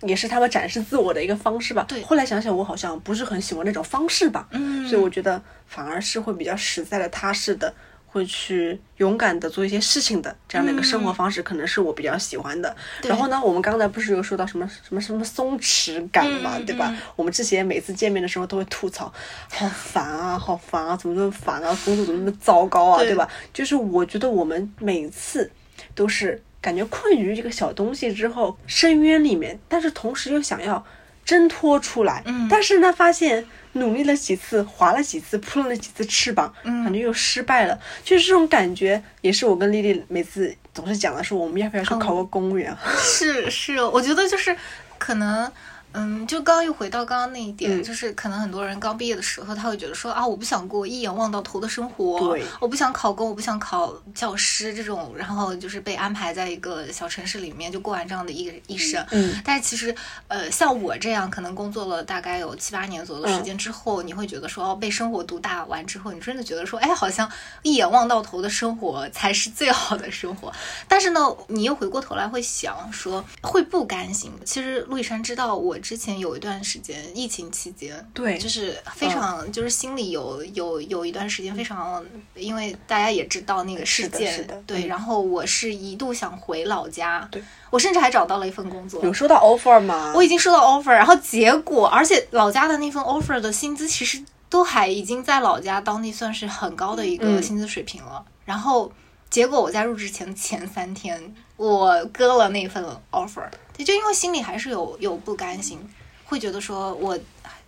[0.00, 1.86] 也是他们展示自我的一个方式吧。
[1.88, 4.46] 对后来想想，我好像不是很喜欢那种方式吧。
[4.50, 7.72] 嗯所以我觉得反而是会比较实在的、踏实的，
[8.14, 12.70] 会去勇敢的做一些事情的这样的一个生活方式，可能是我比较喜欢的。
[13.02, 16.90] 嗯然后呢，我们刚才不是有说到什么什么什么松弛感嘛，嗯对吧？
[16.90, 19.12] 嗯我们之前每次见面的时候都会吐槽，
[19.50, 23.28] 好烦啊，好烦啊，怎么那么烦啊，工作怎么那么糟糕啊，对对吧？
[23.52, 25.50] 就是我觉得我们每次
[25.96, 30.86] 都是感觉困于这个小东西之后深渊里面，但是同时又想要
[31.24, 32.46] 挣脱出来，嗯。
[32.50, 36.84] 但是呢，发现努力了几次，划了几次，扑了几次翅膀，嗯。
[36.84, 42.76] 感觉又失败了，就是这种感觉，也是我跟丽丽每次总是讲的，是我们要不要去考个公务员？
[42.98, 44.56] 是是，我觉得就是
[44.98, 45.50] 可能。
[45.94, 52.18] 嗯，就刚刚又回到刚刚那一点，嗯就是可能很多人刚毕业的时候，他会觉得说啊，我不想过一眼望到头的生活，
[52.60, 59.04] 我不想考公，我不想考教师这种，然后就是被安排在一个小城市里面就过完这样的一个一生。
[59.12, 59.94] 嗯但是其实，
[60.28, 67.30] 呃，像我这样可能工作了大概有七八年左右的时间之后，你会觉得说，哦，被生活毒打完之后，你真的觉得说，哎，好像
[67.62, 70.52] 一眼望到头的生活才是最好的生活。
[70.88, 74.32] 但是呢，你又回过头来会想说，会不甘心。
[74.44, 82.02] 其实陆亦珊知道，我之前有一段时间疫情期间，对就是非常，就是心里有有有一段时间非常，
[82.34, 90.14] 因为大家也知道那个事件，对，嗯然后我是一度想回老家，对我甚至还找到了一份工作，有收到 offer 吗？
[90.16, 98.24] 我已经收到 offer，然后结果，而且老家的那份 offer 的薪资其实都还已经在老家当地算是很高的一个嗯薪资水平了。
[98.46, 98.90] 然后
[99.28, 103.46] 结果我在入职前的前三天，我割了那份 offer，
[103.82, 105.80] 就因为心里还是有有不甘心，
[106.26, 107.18] 会觉得说我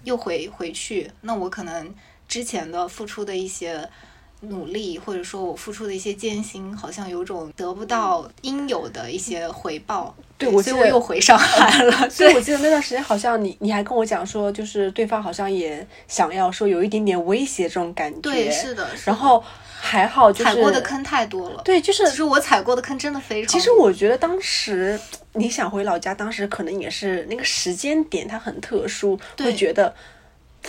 [0.04, 1.94] 又回回去，那我可能
[2.28, 3.88] 之前的付出的一些。
[4.40, 10.14] 努力，或者说我付出的一些艰辛，好像有种得不到应有的一些回报。
[10.36, 12.08] 对所以我又回上海了。
[12.10, 18.20] 所以我记得那段时间好像你你还跟我讲说，就是对方好像也想要说有一点点威胁这种感觉。
[18.20, 18.86] 对，是的。
[18.94, 19.42] 是的然后
[19.87, 21.62] 还好就是踩过的坑太多了。
[21.64, 23.53] 对，就是其实我踩过的坑真的非常多。
[23.53, 24.99] 其实我觉得当时
[25.35, 29.94] 你想回老家，当时可能也是那个时间点它很特殊，会觉得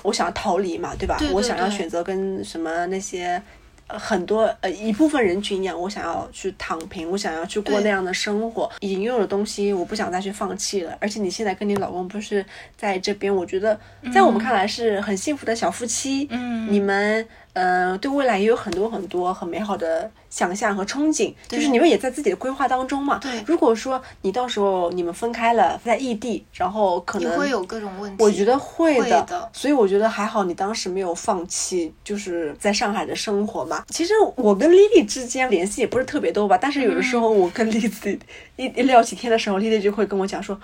[0.03, 1.17] 我想要逃离嘛，对吧？
[1.17, 3.41] 对对我想要选择跟什么那些。
[3.89, 10.93] 呃很多呃一部分人群一样，我想要去躺平，我想要去过那样的生活，已经拥有的东西，我不想再去放弃了。
[10.99, 13.79] 而且你现在跟你老公不是在这边，我觉得
[14.13, 16.27] 在我们看来是很幸福的小夫妻。
[16.31, 17.25] 嗯你们
[17.57, 23.17] 呃对未来也有很多很多很美好的想象和憧憬，就是你们也在自己的规划当中嘛。
[23.17, 28.23] 对如果说你到时候你们分开了，在异地，然后可能你会有各种问题。
[28.23, 33.83] 我觉得会的，会的所以我觉得还好，你当时没有放弃，就是在上海的生活嘛。
[33.89, 38.11] 其实我跟丽丽之间联系也不是特别多吧，但是有的时候我跟丽子
[38.55, 40.59] 一一聊起天的时候，丽丽就会跟我讲说，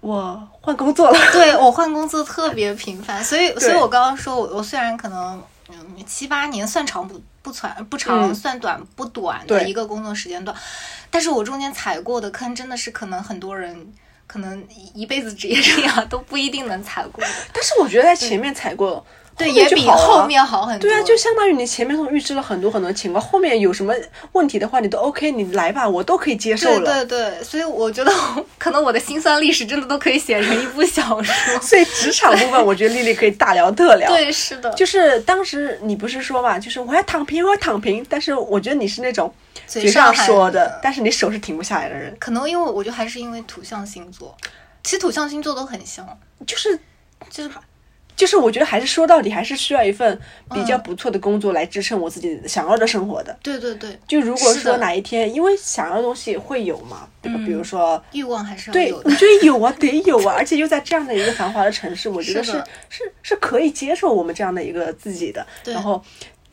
[0.00, 1.18] 我换工作了。
[1.32, 10.56] 对我换工作特别频繁，所以 所以我刚刚说我我虽然可能嗯七八年算长不不长不长，嗯算短不短的一个工作时间段。
[11.10, 13.92] 但是我中间踩过的坑，真的是可能很多人
[14.26, 17.30] 可能一辈子职业生涯都不一定能踩过的。
[17.52, 19.04] 但是我觉得在前面踩过，
[19.36, 20.88] 对，也比后面好很多。
[20.88, 23.94] 对啊，就相当于你前面都预知了很多很多情况，后面有什么
[24.32, 27.04] 问题的话，你都 OK，你来吧，我都可以接受对了。
[27.04, 28.10] 对对，所以我觉得
[28.56, 31.34] 可能我的辛酸历史真的都可以写成一部小说。
[31.60, 34.08] 所以职场部分，我觉得丽丽可以大聊特聊。
[34.12, 39.30] 对，是的，就是当时你不是说嘛，就是我要躺平，我要躺平，但是我觉得你是那种
[39.66, 44.34] 嘴上说的，但是你手是停不下来的人，可能因为我觉得还是因为土象星座，
[44.82, 46.06] 其实土象星座都很像，
[46.46, 46.78] 就是
[47.28, 47.50] 就是
[48.16, 50.18] 就是我觉得还是说到底还是需要一份
[50.52, 53.38] 比较嗯不错的工作来支撑我自己想要的生活的。
[53.42, 57.38] 对对对，就如果说哪一天，因为想要的东西会有嘛，对吧？
[57.38, 65.46] 嗯比如说欲望还是对，我觉得有啊，得有啊， 而且又在这样的一个繁华的城市，我觉得是是是是可以接受我们这样的一个自己的。
[65.64, 66.02] 然后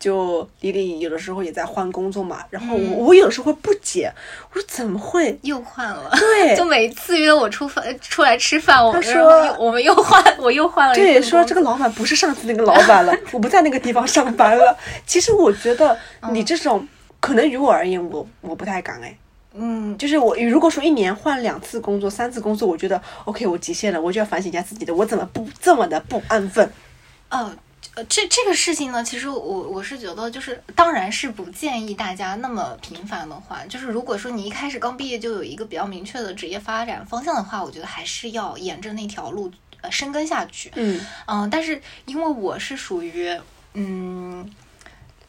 [0.04, 4.12] 就李李有的时候也在换工作嘛，然后我、嗯我有时候会不解，
[4.52, 5.40] 我说怎么会？
[5.44, 9.14] 又换了，对 就每次约我出饭出来吃饭，我说
[9.46, 14.78] 又我们又换， 我又换了一对，说这个老板不是上次那个老板了， 我不在那个地方上班了。
[15.08, 16.86] 其实我觉得嗯你这种。
[17.22, 19.18] 可能于我而言，我我不太敢哎，
[19.54, 26.70] 嗯，就是我如果说一年换两次工作、三次工作，我觉得 OK，我极限了，我就要反省一下自己的，我怎么不这么的不安分？
[27.30, 27.56] 呃。
[27.96, 33.68] 呃，这这个事情呢，其实我我是觉得，就是当然是不建议大家那么频繁的换。
[33.70, 39.52] 就是如果说你一开始刚毕业就有一个比较明确的职业发展方向的话，我觉得还是要沿着那条路
[39.82, 40.72] 呃深耕下去。
[40.76, 43.40] 嗯嗯，但是因为我是属于
[43.74, 44.50] 嗯。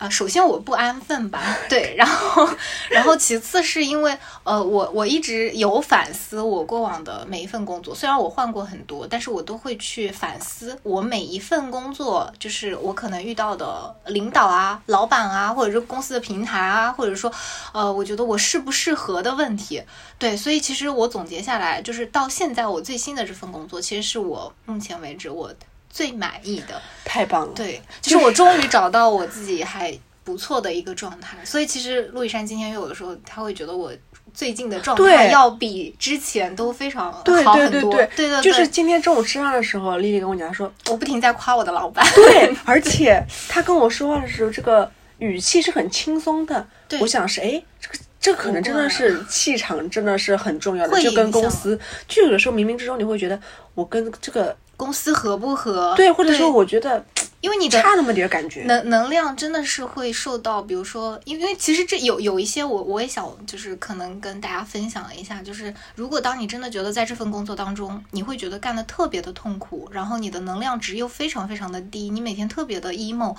[0.05, 2.47] 啊，首先我不安分吧，对，然后，
[2.91, 17.33] 然后其次是因为，呃，我我一直有反思我过往的每一份工作，虽然我换过很多，但是我都会去反思我每一份工作，就是我可能遇到的领导啊、老板啊，或者是公司的平台啊，或者说，
[17.73, 19.83] 呃，我觉得我适不适合的问题，
[20.19, 25.51] 对，所以其实我总结下来，就是到现在我最新的这份工作，其实是我目前为止我
[25.95, 26.83] 最满意的。
[27.05, 27.53] 太棒了。
[27.55, 31.37] 对，就是我 终于找到我自己还不错的一个状态。
[31.45, 33.93] 所以其实陆一山今天约我的时候，他会觉得我
[34.33, 37.45] 最近的状态要比之前都非常好很多。
[37.45, 42.05] 对对对对对就是今天中午吃饭的时候，丽丽跟我讲说，我不停在夸我的老板。
[42.13, 46.67] 对，而且她跟我说话的时候，这个语气是很轻松的。
[46.89, 51.79] 对我想是，哎，这个这可能真的是气场，真的是很重要的，会就跟公司，
[52.09, 53.39] 就有的时候冥冥之中你会觉得，
[53.75, 55.95] 我跟这个公司合不合？
[55.97, 57.05] 对，或者说我觉得
[57.41, 58.63] 因为你差那么点儿感觉。
[58.65, 73.37] 能能量真的是会受到，比如说，因为其实这有有一些我我也想就是可能跟大家分享一下，就是如果当你真的觉得在这份工作当中，你会觉得干的特别的痛苦，然后你的能量值又非常非常的低，你每天特别的 emo，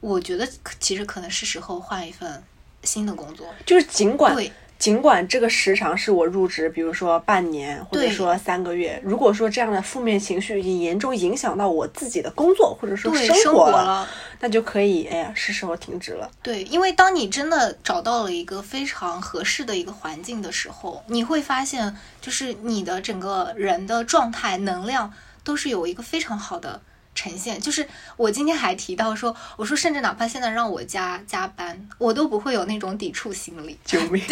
[0.00, 2.42] 我觉得可其实可能是时候换一份
[2.84, 3.46] 新的工作。
[3.66, 14.08] 就是尽管对尽管这个时长是我入职，比如说半年或者说三个月，如果说这样的负面情绪已经严重影响到我自己的工作或者说对，生生活了，了。
[14.40, 16.30] 那就可以，哎呀，是时候停止了。
[16.40, 25.12] 对，因为当你真的找到了一个非常合适的一个环境的时候，你会发现，就是你的整个人的状态、能量
[25.42, 26.80] 都是有一个非常好的
[27.18, 27.60] 呈现。
[27.60, 34.22] 就是我今天还提到说，我说甚至哪怕现在让我加加班，我都不会有那种抵触心理，救命！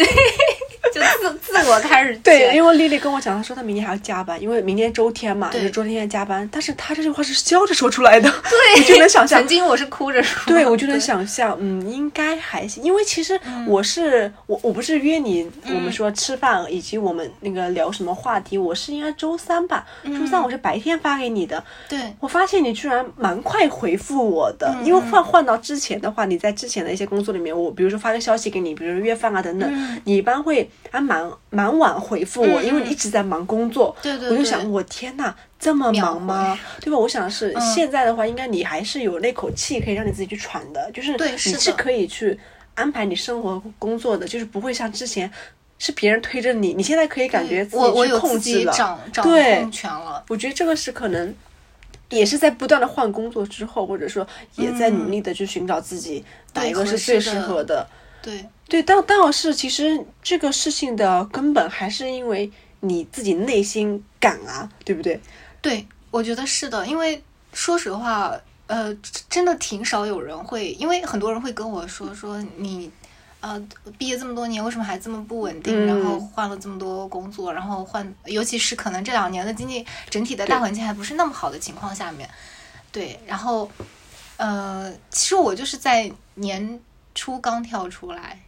[0.93, 6.47] 就自自我开始对，因为丽丽跟我讲，她说她明天还要加班，因为明天周天嘛，就是周天要加班。
[6.51, 36.57] 但是她这句话是笑着说出来的，对，我就能想象曾经我是哭着说，对，我就能想象，嗯，应该还行，因为其实我是、我我不是约你，我们说吃饭以及我们那个聊什么话题，我是应该周三吧，周三我是白天发给你的，对我发现你居然蛮快回复我的，因为换换到之前的话，你在之前的一些工作里面，我比如说发个消息给你，比如说约饭啊等等，嗯你一般会还蛮蛮晚回复我，嗯因为你一直在忙工作，对对对我就想我天呐，这么忙吗？
[36.79, 36.97] 对吧？
[36.97, 42.39] 我想是、嗯现在的话，应该你还是有那口气可以让你自己去喘的，就是你是可以去
[42.75, 45.29] 安排你生活工作的，就是不会像之前
[45.79, 48.73] 是别人推着你，你现在可以感觉自己控制了。
[48.73, 50.23] 掌掌对控权了。
[50.29, 51.33] 我觉得这个是可能。
[52.09, 57.85] 也是在不断的换工作之后，或者说也在努力的去寻找自己哪一个是最适合的。
[58.21, 62.51] 对，对，但但是其实这个事情的根本还是因为
[62.81, 65.19] 你自己内心敢啊，对不对？
[65.61, 68.33] 对，我觉得是的，因为说实话，
[68.67, 68.95] 呃，
[69.29, 72.91] 真的挺少有人会，因为很多人会跟我说说你。
[73.39, 73.67] 呃，
[73.99, 75.85] 毕业这么多年，为什么还这么不稳定？
[75.85, 82.27] 然后嗯换了这么多工作，然后换，尤其是可能这两年的经济整体的大环境还不是那么好的情况下面，
[82.91, 83.69] 对，然后，
[84.37, 86.79] 呃，其实我就是在年
[87.13, 88.39] 初刚跳出来，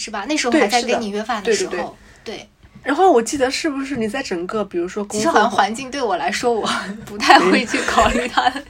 [0.00, 0.24] 是吧？
[0.28, 2.48] 那时候还在跟你约饭的对对对时候，对。
[2.82, 6.68] 然后我记得是不是你在整个比如说工作其实好像环境对我来说，我
[7.04, 8.62] 不太会去考虑它的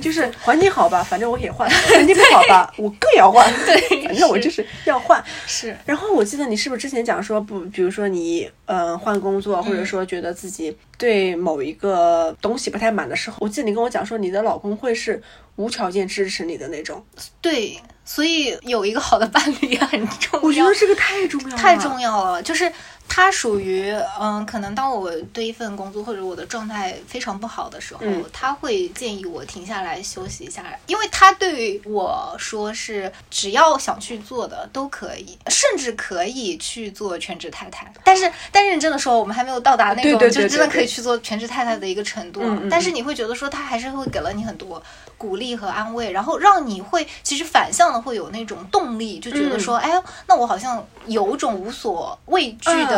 [0.00, 3.52] 就是 环境好吧，反正我也换； 环境不好吧，我更要换。
[3.66, 5.22] 对反正我就是要换。
[5.46, 15.22] 是然后我记得你是不是之前讲说不，比如说你呃换工作，或者说觉得自己对某一个东西不太满的时候，我记得你跟我讲说你的老公会是
[15.56, 17.04] 无条件支持你的那种。
[17.40, 20.40] 对，所以有一个好的伴侣也很重要。
[20.42, 22.70] 我觉得这个太重要了，太重要了，就是
[23.08, 37.92] 他属于嗯，可能当我对一份工作或者我的状态非常不好的时候，嗯他会建议我停下来休息一下，因为他对于我说是只要想去做的都可以，甚至可以去做全职太太。
[38.02, 42.42] 但是但认真的说，我们还没有到达那种对对对就真的可以去做全职太太的一个程度。
[42.68, 44.82] 但是你会觉得说，他还是会给了你很多
[45.16, 49.90] 鼓励和安慰，然后让你会其实反向的会有那种动力，就觉得说，哎，
[50.26, 52.93] 那我好像有种无所畏惧的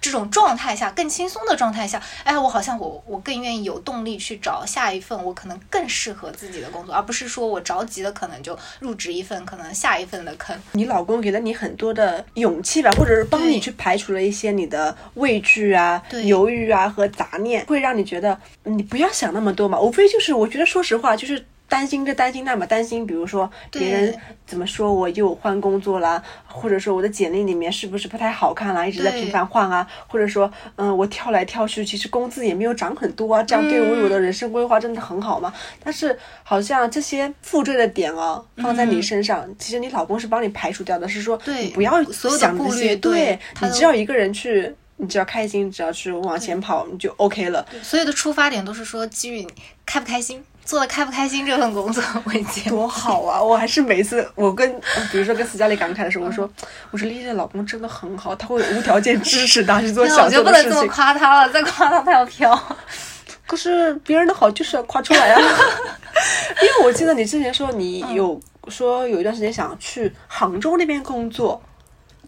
[0.00, 10.56] 这种状态下，更轻松的状态下，哎，我好像我我更愿意有动力去找下一份我可能更适合自己的工作，而不是说我着急的可能就入职一份可能下一份的坑。
[10.72, 19.78] 你老公给了你很多的勇气吧，或者是帮你去排除了一些你的畏惧啊、犹豫啊和杂念，会让你觉得嗯你不要想那么多嘛。
[19.80, 35.52] 无非就是，我觉得说实话，就是担心这担心那嘛，担心比如说别人怎么说我又换工作啦，或者说我的简历里面是不是不太好看啦，一直在频繁换啊，或者说嗯我跳来跳去，其实工资也没有涨很多啊，这样对我我的人生规划真的很好吗？
[35.84, 47.66] 但是好像这些负罪的点哦，放在你身上，其实你老公是帮你排除掉的，是说你不要所有的想这些，顾虑对对你只要一个人去，你只要开心，只要去往前跑，你就 OK 了。
[47.82, 49.48] 所有的出发点都是说基于你
[49.84, 53.42] 开不开心，做的开不开心这份工作为结多好啊！
[53.42, 54.70] 我还是每次我跟，
[55.10, 56.48] 比如说跟斯嘉丽感慨的时候，我说，
[56.90, 60.86] 我说丽丽的老公真的很好，他会无条件支持她去做 想做的事情我就不能这么。
[60.92, 62.76] 夸他了，再夸他他要飘。
[63.48, 65.40] 可是别人的好就是要夸出来啊！
[66.60, 68.38] 因为我记得你之前说你嗯有
[68.68, 71.62] 说有一段时间想去杭州那边工作，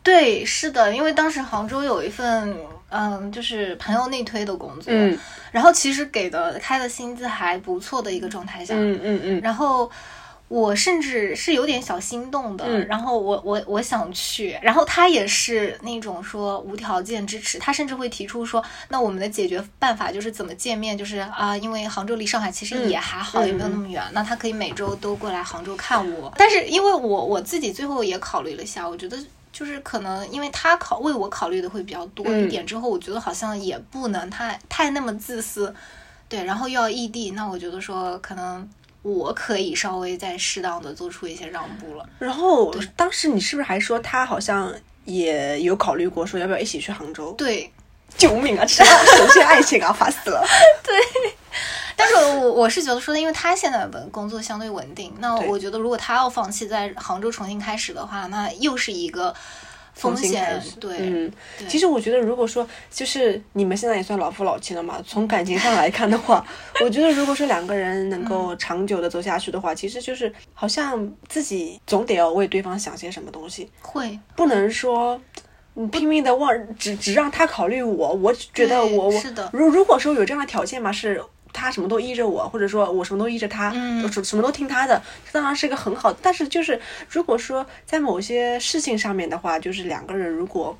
[0.03, 2.57] 对，是的，因为当时杭州有一份，
[2.91, 5.19] 嗯，就是朋友内推的工作，嗯。
[5.53, 9.91] 然后其实给的开的薪资还不错的一个状态下，嗯嗯嗯，然后
[10.47, 12.87] 我甚至是有点小心动的，嗯。
[12.87, 29.17] 然后我我我想去，然后他也是那种说无条件支持，他甚至会提出说，那我们的解决办法就是怎么见面，就是啊、因为杭州离上海其实也还好，嗯也没有那么远，那他可以每周都过来杭州看我，但是因为我我自己最后也考虑了一下，我觉得。
[29.61, 35.75] 就是可能因为他考为我考虑的会比较多一点，之后我觉得好像也不能太太那么自私，
[36.31, 38.67] 对，然后又要异地，那我觉得说可能
[39.03, 42.09] 我可以稍微再适当的做出一些让步了。
[42.19, 47.31] 然后当时你是不是还说他好像也有考虑过说要不要一起去杭州？
[47.33, 47.71] 对，
[48.17, 48.65] 救命啊！
[48.65, 50.43] 这首先爱情啊，烦死了。
[52.01, 59.35] 但是我我是觉得说，因为他现在的工作相对稳定，那我觉得如果他要放弃在杭州重新开始的话，那又是一个
[59.93, 60.63] 风险。
[60.81, 61.33] 对，嗯，
[61.69, 66.43] 其实我觉得，如果说就是你们现在也算老夫老妻了嘛，从感情上来看的话，
[66.83, 75.21] 我觉得如果说两个人能嗯够长久的走下去的话，其实就是好像自己总得要为对方想些什么东西，会不能说。
[75.75, 81.23] 你拼命的忘，只只让他考虑我，我觉得我我是的如如果说有这样的条件嘛，是
[81.53, 86.13] 他什么都依着我，或者说我什么都依着他，嗯我什什么都听他的，这当然是一个很好。
[86.23, 90.77] 但是就是如果说在某些事情上面的话，就是两个人如果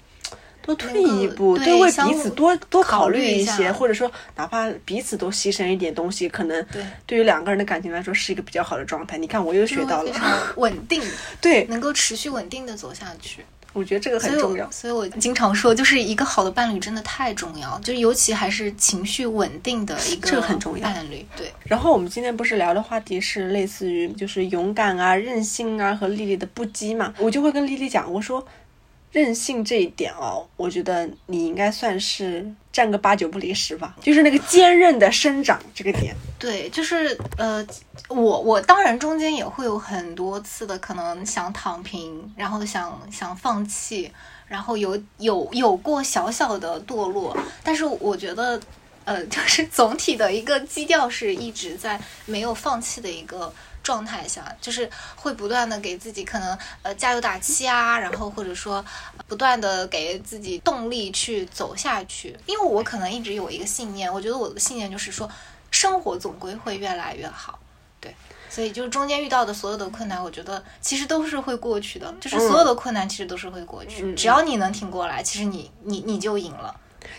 [0.63, 9.17] 多退一步，对为彼此多多考考虑虑一些，或者说哪怕彼此都牺牲一点东西，可能对对于两个人的感情来说是一个比较好的状态。
[9.17, 10.13] 你看，我又学到了，
[10.57, 11.03] 稳定，
[11.41, 13.45] 对，能够持续稳定的走下去。
[13.73, 14.71] 我觉得这个很重要。
[14.71, 21.25] 所以我经常说，就是一个好的伴侣真的太重要，就是尤其还是情绪稳定的一个这个很重要伴侣。
[21.37, 28.45] 对，然后我们今天不是聊的话题是类似于就是勇敢啊、任性啊和丽丽的不羁嘛，我就会跟丽丽讲，我说
[29.13, 36.15] 任性这一点哦，我觉得你应该算是占个八九不离十吧，就是那个坚韧的生长这个点。
[36.39, 37.67] 对，就是呃，
[38.09, 44.11] 我我当然中间也会有很多次的可能想躺平，然后想想放弃，
[44.47, 48.61] 然后有有有过小小的堕落，但是我觉得。
[49.07, 53.53] 呃，就是总体的一个基调是一直在没有放弃的一个
[53.91, 58.77] 状态下，就是会不断的给自己可能呃加油打气啊，然后或者说
[59.17, 62.39] 呃不断的给自己动力去走下去。
[62.47, 65.29] 因为我可能一直有一个信念，我觉得我的信念就是说，
[65.73, 67.59] 生活总归会越来越好。
[68.01, 68.15] 对
[68.49, 76.73] 所以就是中间遇到的所有的困难，我觉得其实都是会过去的，就是所有的困难其实都是会过去，嗯只要你能挺过来，其实你你你就赢了。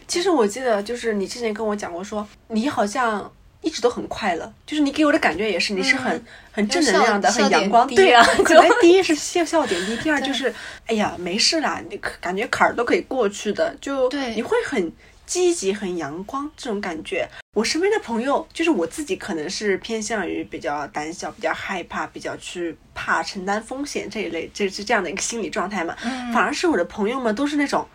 [0.08, 3.30] 其实我记得，就是你之前跟我讲过说，你好像
[3.62, 7.88] 一直都很快乐，就是你给我的感觉也是，你是很、很正能量的，很阳光。
[7.90, 10.54] 笑点低 啊对，可能第一是笑笑点低，第二就是，
[10.88, 14.92] 哎呀，没事啦，你可感觉坎儿都可以过去的，就对你会很
[15.26, 17.28] 积极、很阳光这种感觉。
[17.54, 25.96] 我身边的朋友，就是我自己，可能是偏向于比较胆小、比较害怕、比较去怕承担风险这一类，这是这样的一个心理状态嘛。
[26.04, 27.88] 嗯反而是我的朋友们都是那种。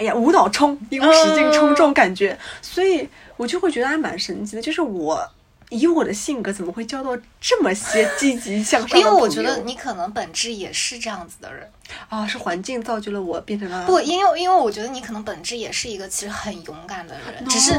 [0.00, 4.62] 哎呀，无脑冲，一股使劲冲这种感觉，所以我就会觉得还蛮神奇的。
[4.62, 5.22] 就是我
[5.70, 9.10] 以我的性格，怎么会交到这么些 积极向上的因为？
[9.10, 11.68] 我觉得你可能本质也是这样子的人，
[12.08, 17.72] 啊，是环境造就了我变成了不，因为因为我觉得你可能本质也是一个其实很勇敢的人，只是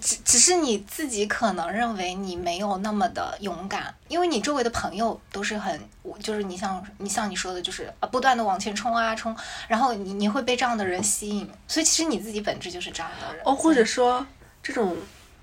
[0.00, 5.80] 只只是你自己可能认为你没有那么的勇敢，因为你周围的朋友都是很，
[6.20, 9.36] 就是你像你像你说的，就是啊不断的往前冲啊冲，
[9.68, 13.42] 然后你你会被这样的人吸引，所以其实你自己本质就是这样的人。
[13.44, 14.26] 哦，或者说
[14.62, 14.96] 这种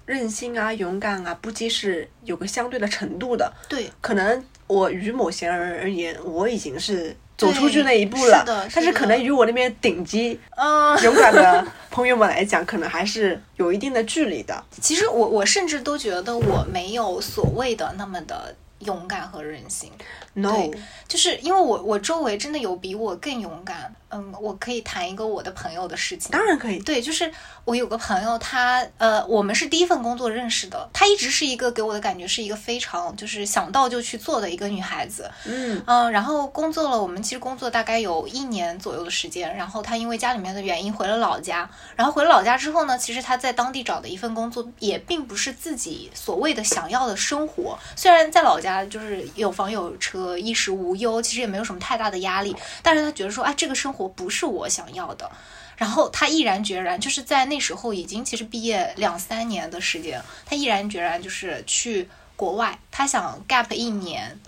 [0.06, 3.51] 韧性啊、勇敢啊，不羁是有个相对的程度的。
[3.70, 14.64] 对可能我于某些人而言，我已经是走出去那一步了，是的但是的是可能与我那边顶级嗯，勇敢的朋友们来讲，可能还是有一定的距离的。
[14.82, 19.91] 其实我我甚至都觉得我没有所谓的那么的勇敢和任性。
[20.36, 20.71] No，
[21.07, 26.31] 就是因为我我周围真的有比我更勇敢，嗯，我可以谈一个我的朋友的事情。
[26.31, 26.79] 当然可以。
[26.79, 27.31] 对，就是
[27.65, 55.30] 我有个朋友，他呃，我们是第一份工作认识的，她一直是一个给我的感觉是一个非常就是想到就去做的一个女孩子，嗯嗯、然后工作了，我们其实工作大概有一年左右的时间，然后她因为家里面的原因回了老家，然后回了老家之后呢，其实她在当地找的一份工作也并不是自己所谓的想要的生活，虽然在老家就是有房有车，衣食无忧，其实也没有什么太大的压力，但是他觉得说，哎，这个生活不是我想要的。
[55.76, 64.39] 然后他毅然决然，就是在那时候已经其实毕业两三年的时间，他毅然决然就是去国外，他想 gap 一年，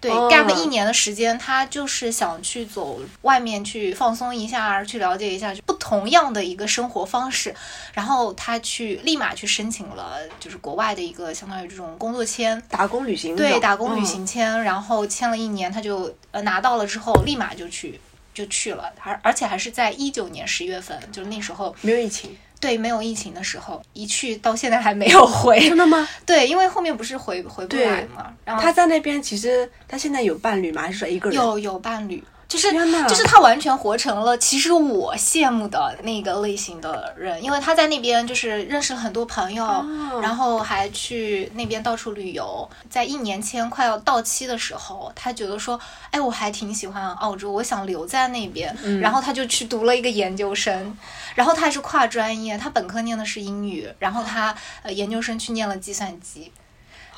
[0.00, 0.28] 对、哦。
[0.30, 7.54] gap 一年的时间，他就是想去走外面去放松一下，去了解一下不同样的一个生活方式。
[7.92, 18.00] 然后他去立马去申请了，就是国外的一个相当于这种工作签，打工旅行对，打工旅嗯行签，然后签了一年，他就呃拿到了之后，立马就去
[18.32, 25.76] 就去了，而而且还是在一九年十月份，就是那时候没有疫情，对没有疫情的时候，一去到现在还没有回真。
[25.76, 26.08] 的吗？
[26.26, 30.82] 对，因为后面不是回回不来嘛，然后他在那边其实他现在有伴侣吗？
[30.82, 31.38] 还是说一个人？
[31.38, 32.22] 有有伴侣。
[32.48, 32.72] 就是
[33.06, 42.66] 就是他完全活成了其实我羡慕的那个类型的人，因为他在那边就是认识了很多朋友，哦然后还去那边到处旅游。
[42.88, 45.78] 在一年签快要到期的时候，他觉得说，
[46.10, 50.96] 哎，我还挺喜欢澳洲，我想留在那边，嗯然后他就去读了一个研究生，
[51.34, 56.50] 然后他还是跨专业，他本科念的是英语，然后他呃研究生去念了计算机。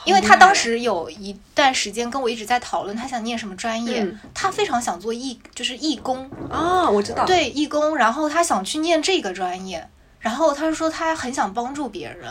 [0.04, 4.18] 因为他当时有一段时间跟我一直在讨论他想念什么专业，嗯。
[4.34, 9.86] 他非常想做义，就是义工，啊，我知道。，对义工，然后他想去念这个专业，
[10.18, 12.30] 然后他说他很想帮助别人，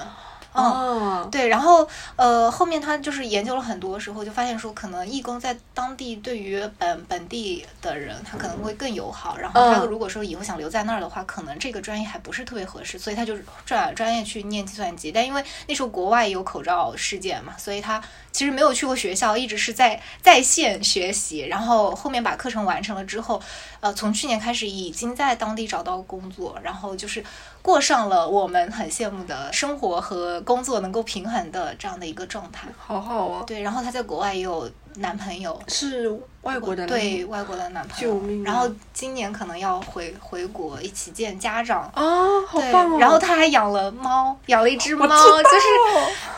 [0.54, 0.64] 嗯。
[0.64, 9.38] 哦，对，然后呃，后面他就是研究了很多时候，就发现说，可能义工在当地对于本本地的人，他可能会更友好。
[9.38, 13.36] 然后他嗯如果说以后想留在那儿的话，可能这个专业还不是特别合适，所以他就
[13.66, 15.12] 转专业去念计算机。
[15.12, 21.40] 但因为那时候国外有口罩事件嘛，所以他其实没有去过学校，一直是在在线学习。
[21.42, 23.42] 然后后面把课程完成了之后，
[23.80, 27.24] 呃，从去年开始已经在当地找到工作，然后就是
[27.62, 32.68] 过上了我们很羡慕的生活和工作能够平衡的这样的一个状态。
[32.78, 36.10] 好好哦，对，然后她在国外也有男朋友，是
[36.42, 38.46] 外国的那对外国的男朋友，救命啊。
[38.46, 41.82] 然后今年可能要回回国一起见家长。
[41.94, 42.98] 啊，好对，棒哦。
[43.00, 45.66] 然后她还养了猫，养了一只猫，就是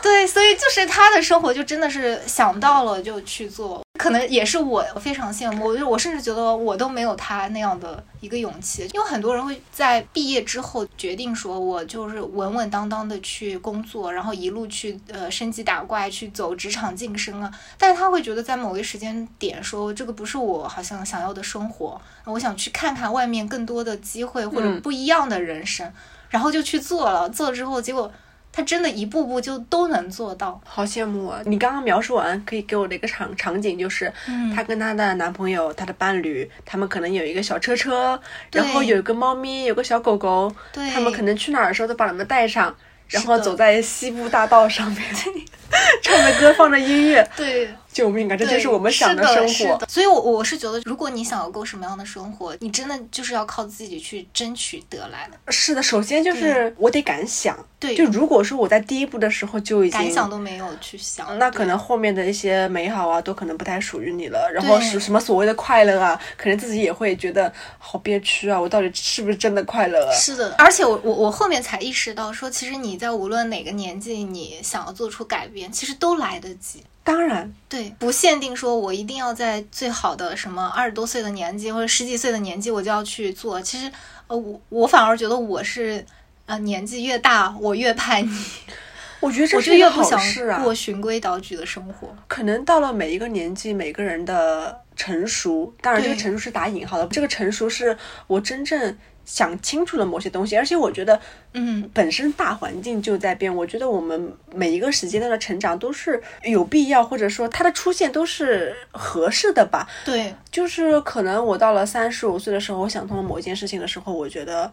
[0.02, 17.48] 对，所以就是她的生活就真的是想到了就去做，可能也是我非常羡慕，我就我甚至觉得我都没有他那样的一个勇气，因为很多人会在毕业之后决定说，我就是稳稳当当的去工作，然后一路去呃升级打怪，去走职场晋升啊，
[17.78, 24.80] 但是他会觉得在某一时间点说，这个不是我好像想要的生活，我想去看看外面更多的机会或者嗯。
[24.82, 25.88] 不一样的人生，
[26.28, 28.10] 然后就去做了，做了之后，结果
[28.52, 30.60] 他真的一步步就都能做到。
[30.64, 31.40] 好羡慕啊！
[31.46, 38.20] 你刚刚描述完，可以给我的一个场场景就是，嗯她跟她的男朋友、她的伴侣，他们可能有一个小车车，
[38.52, 40.54] 然后有一个猫咪，有个小狗狗，
[40.92, 42.74] 他们可能去哪儿的时候都把它们带上，
[43.08, 45.02] 然后走在西部大道上面，
[46.02, 48.36] 唱着歌，放着音乐，对， 救命啊！
[48.36, 49.76] 这就是我们想的生活。
[49.78, 55.52] 的，所以，我我是觉得，如果你想要过什么样的生活，你真的就是要靠自己去争取得来的。
[55.52, 57.56] 是的，首先就是我得敢想。
[57.78, 64.48] 对，就如果说我在第一步的时候就已经敢想都没有去想，那可能后面的一些美好啊，都可能不太属于你了。
[64.54, 68.60] 然后是什么所谓的快乐啊，可能自己也会觉得好憋屈啊！
[68.60, 70.12] 我到底是不是真的快乐？
[70.12, 76.84] 是的，而且我我我后面才意识到，说其实你在无论哪个年纪，你想要做出改变，其实都来得及。
[77.04, 83.60] 当然，对，不限定说我一定要在最好的什么二十多岁的年纪或者十几岁的年纪我就要去做。
[83.60, 83.90] 其实，
[84.26, 86.04] 呃，我我反而觉得我是。
[86.44, 88.44] 呃，年纪越大，我越叛逆。
[89.20, 90.60] 我觉得这是一个好事啊。
[90.60, 97.06] 过循规蹈矩的生活，可能到了每一个年纪，每个人的成熟，当然这个成熟是打引号的。
[97.06, 97.96] 这个成熟是
[98.26, 101.20] 我真正想清楚了某些东西，而且我觉得，
[101.54, 103.54] 嗯，本身大环境就在变。
[103.54, 109.88] 我觉得我们每一个时间段的成长都是有必要，或者说它的出现都是合适的吧。
[110.04, 114.70] 对，就是可能我到了三十五岁的时候，我想通了某一件事情的时候，我觉得。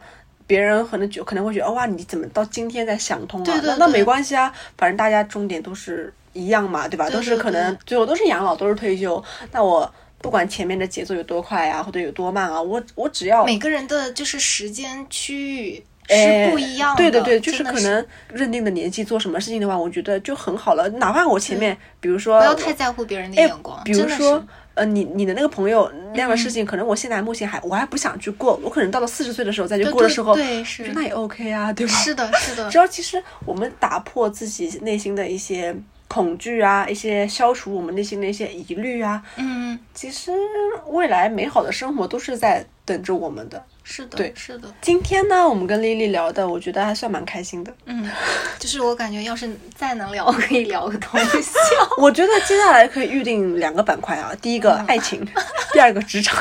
[0.47, 3.61] 别人可能就可能会觉得哇，你怎么到今天才想通啊？
[3.63, 7.07] 那那没关系啊，反正大家终点都是一样嘛，对吧？
[7.07, 9.23] 都是可能最后都是养老，都是退休。
[9.51, 16.97] 那我不管前面的节奏有多快啊，或者有多慢啊，我我只要每个人的就是时间区域是不一样的。
[16.97, 20.87] 对对对，就是可能认定的年纪做什么事情的话，我觉得就很好了。
[20.89, 24.43] 哪怕我前面比如说不要太在乎别人的眼光，比如说。
[24.75, 31.91] 呃，你你的那个朋友那样的事情，可能我现在目前还我还不想去过，我可能到了四十岁的时候再去过的时候，对是那也 OK 啊，对吧？
[31.91, 32.69] 是的，是的。
[32.71, 35.75] 只要其实我们打破自己内心的一些
[36.09, 40.31] 恐惧啊，一些消除我们内心的一些疑虑啊，嗯，其实
[40.87, 43.63] 未来美好的生活都是在等着我们的。
[43.83, 44.67] 是的，对，是的。
[44.81, 47.73] 今天呢，我们跟丽丽聊的，我觉得还算蛮开心的。
[47.85, 48.07] 嗯，
[48.59, 51.37] 就是我感觉，要是再能聊， 可以聊个东西。
[51.97, 55.23] 我觉得接下来可以预定两个板块啊，第一个爱情，
[55.73, 56.37] 第二个职场。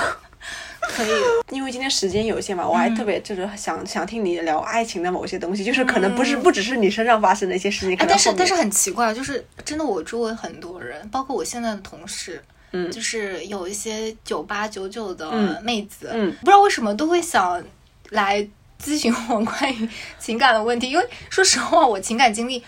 [0.89, 1.09] 可以，
[1.51, 7.97] 因为今天时间有限嘛，我还特别就是想想听你聊爱情的某些东西，就是可能不是不只是你身上发生的一些事情。
[8.09, 12.43] 但是但是很奇怪，就是真的，我周围很多人，包括我现在的同事。
[12.71, 17.65] 嗯，就是有一些九八九九的妹子，嗯，不知道为什么都会想
[18.11, 18.47] 来
[18.79, 22.63] 咨询我关于情感的问题，因为说实话，我情感经历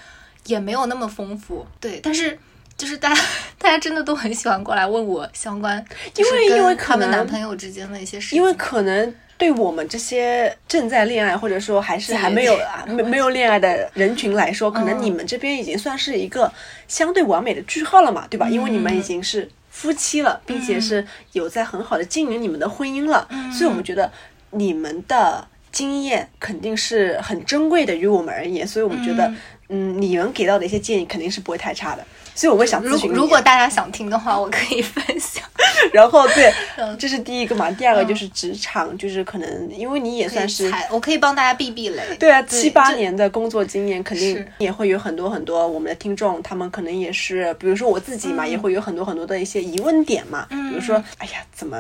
[0.47, 2.39] 也没有那么丰富，对，但是
[2.81, 3.23] 就是大家
[3.59, 5.85] 大家真的都很喜欢过来问我相关，
[6.17, 16.51] 因为因为他们男朋友之间的一些事情，因为可能对我们这些正在恋爱或者说还是还没有啊没没有恋爱的人群来说，可能你们这边已经算是一个
[16.89, 18.49] 相对完美的句号了嘛，对吧？
[18.49, 19.49] 因为你们已经是。
[19.73, 23.27] 夫妻了，并且是有在很好的经营你们的婚姻了，
[23.57, 24.11] 所以我们觉得
[24.51, 29.33] 你们的经验肯定是很珍贵的，于我们而言，所以我们觉得，
[29.69, 32.05] 嗯，你们给到的一些建议肯定是不会太差的。
[32.41, 35.45] 所以我会想咨询如果大家想听的话，我可以分享。
[35.93, 36.51] 然后对，
[36.99, 37.71] 这是第一个嘛。
[37.73, 42.03] 第二个就是职场，就是可能因为你也算是，我可以帮大家避避雷。
[42.19, 50.47] 对啊，七八年的工作经验，肯定也会有很多很多我们的听众，他们可能也是，比如说我自己嘛，也会有很多很多的一些疑问点嘛。
[50.49, 51.79] 比如说，哎呀，怎么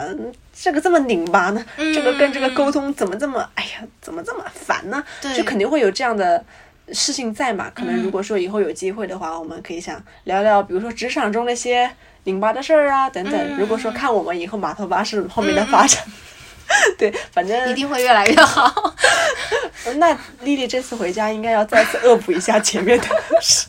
[0.54, 1.64] 这个这么拧巴呢？
[1.78, 5.02] 这个跟这个沟通怎么这么，哎呀，怎么这么烦呢？
[5.34, 6.44] 就肯定会有这样的。
[6.92, 7.70] 事情在嘛？
[7.74, 11.90] 可能如果说以后有机会的话，我们可以想聊聊，比如说职场中那些
[12.24, 13.56] 拧巴的事儿啊，等等。
[13.56, 16.02] 如果说看我们以后码头巴士后面的发展，
[16.98, 18.94] 对，反正一定会越来越好。
[19.96, 23.06] 那丽丽这次回家应该要再次恶补一下前面的
[23.40, 23.66] 事。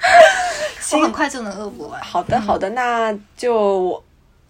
[0.92, 2.00] 我很快就能恶补完。
[2.02, 4.02] 好的，好的，那就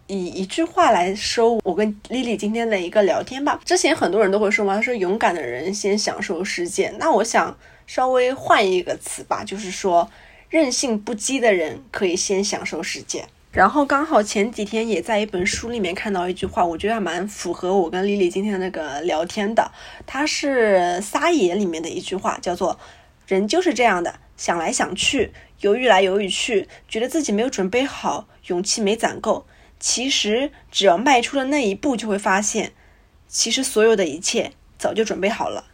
[0.06, 3.58] 以一句话来收我跟丽丽今天的一个聊天吧。
[3.64, 6.92] 之前很多人都会说嘛，他说勇敢的人先享受世界。
[6.98, 7.56] 那我想。
[7.88, 10.10] 稍微换一个词吧，就是说，
[10.50, 13.24] 任性不羁的人可以先享受世界。
[13.50, 19.72] 然后刚好前几天也在一本书里面看到一句话，我觉得还蛮符合我跟丽丽今天那个聊天的。
[20.06, 22.78] 它是撒野里面的一句话，叫做
[23.26, 29.46] “人就是这样的，想来想去，犹豫来犹豫去，觉得自己没有准备好，勇气没攒够。
[29.80, 32.72] 其实只要迈出了那一步，就会发现，
[33.26, 35.64] 其实所有的一切早就准备好了。”